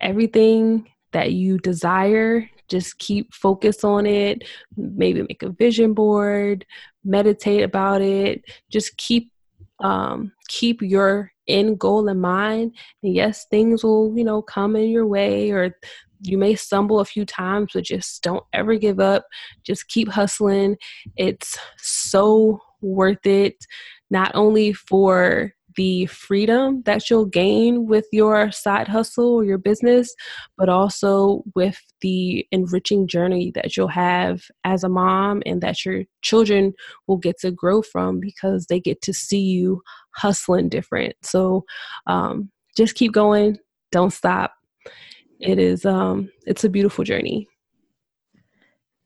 [0.00, 4.42] Everything that you desire just keep focus on it
[4.76, 6.64] maybe make a vision board
[7.04, 9.30] meditate about it just keep
[9.80, 14.88] um, keep your end goal in mind and yes things will you know come in
[14.88, 15.76] your way or
[16.20, 19.26] you may stumble a few times but just don't ever give up
[19.64, 20.76] just keep hustling
[21.16, 23.56] it's so worth it
[24.10, 30.14] not only for the freedom that you'll gain with your side hustle or your business,
[30.58, 36.02] but also with the enriching journey that you'll have as a mom and that your
[36.22, 36.74] children
[37.06, 39.82] will get to grow from because they get to see you
[40.14, 41.14] hustling different.
[41.22, 41.64] So
[42.06, 43.58] um, just keep going,
[43.90, 44.52] don't stop.
[45.40, 47.48] It is um, it's a beautiful journey.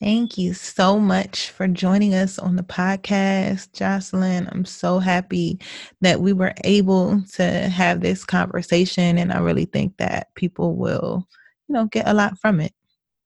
[0.01, 4.47] Thank you so much for joining us on the podcast, Jocelyn.
[4.53, 5.59] I'm so happy
[6.03, 11.27] that we were able to have this conversation, and I really think that people will,
[11.67, 12.73] you know, get a lot from it.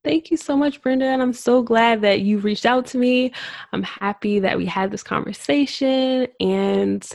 [0.05, 1.07] Thank you so much, Brenda.
[1.07, 3.33] And I'm so glad that you reached out to me.
[3.73, 7.07] I'm happy that we had this conversation, and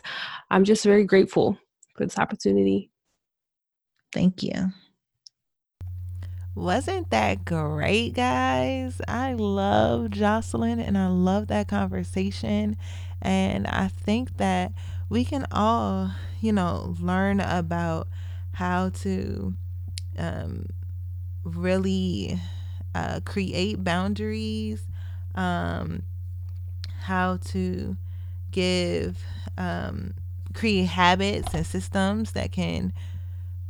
[0.52, 1.58] I'm just very grateful
[1.96, 2.92] for this opportunity.
[4.12, 4.72] Thank you.
[6.56, 9.02] Wasn't that great, guys?
[9.08, 12.78] I love Jocelyn and I love that conversation.
[13.22, 14.72] And I think that
[15.10, 18.08] we can all, you know, learn about
[18.54, 19.54] how to
[20.18, 20.68] um,
[21.44, 22.40] really
[22.96, 24.84] uh, create boundaries,
[25.36, 26.04] um,
[27.02, 27.98] how to
[28.52, 29.24] give,
[29.58, 30.14] um,
[30.54, 32.94] create habits and systems that can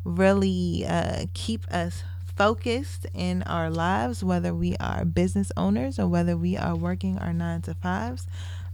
[0.04, 2.04] really uh, keep us
[2.36, 7.34] focused in our lives, whether we are business owners or whether we are working our
[7.34, 8.28] nine to fives.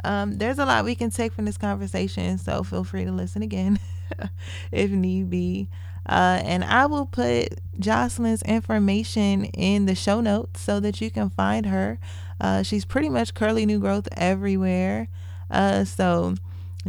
[0.03, 3.41] Um, there's a lot we can take from this conversation, so feel free to listen
[3.41, 3.79] again
[4.71, 5.69] if need be.
[6.07, 11.29] Uh, and I will put Jocelyn's information in the show notes so that you can
[11.29, 11.99] find her.
[12.39, 15.09] Uh, she's pretty much curly new growth everywhere.
[15.51, 16.35] Uh, so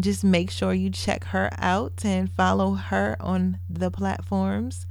[0.01, 4.87] just make sure you check her out and follow her on the platforms.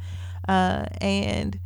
[0.47, 1.59] Uh, and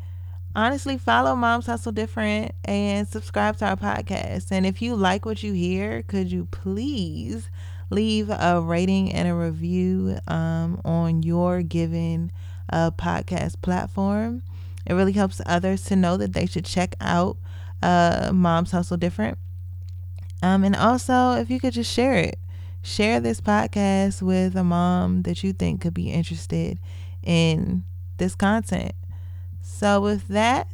[0.55, 4.51] honestly, follow Moms Hustle Different and subscribe to our podcast.
[4.51, 7.49] And if you like what you hear, could you please
[7.89, 12.31] leave a rating and a review um, on your given
[12.71, 14.41] uh, podcast platform?
[14.85, 17.37] It really helps others to know that they should check out
[17.83, 19.37] uh, Moms Hustle Different.
[20.41, 22.39] Um, and also, if you could just share it,
[22.81, 26.79] share this podcast with a mom that you think could be interested
[27.23, 27.83] in
[28.17, 28.93] this content.
[29.77, 30.69] So, with that,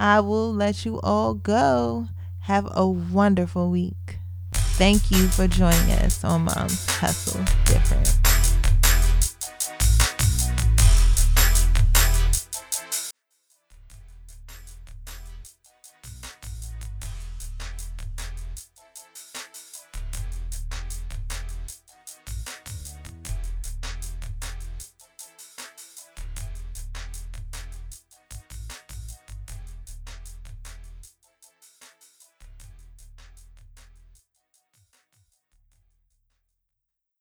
[0.00, 2.08] I will let you all go.
[2.40, 4.16] Have a wonderful week.
[4.54, 8.31] Thank you for joining us on Mom's Hustle Different.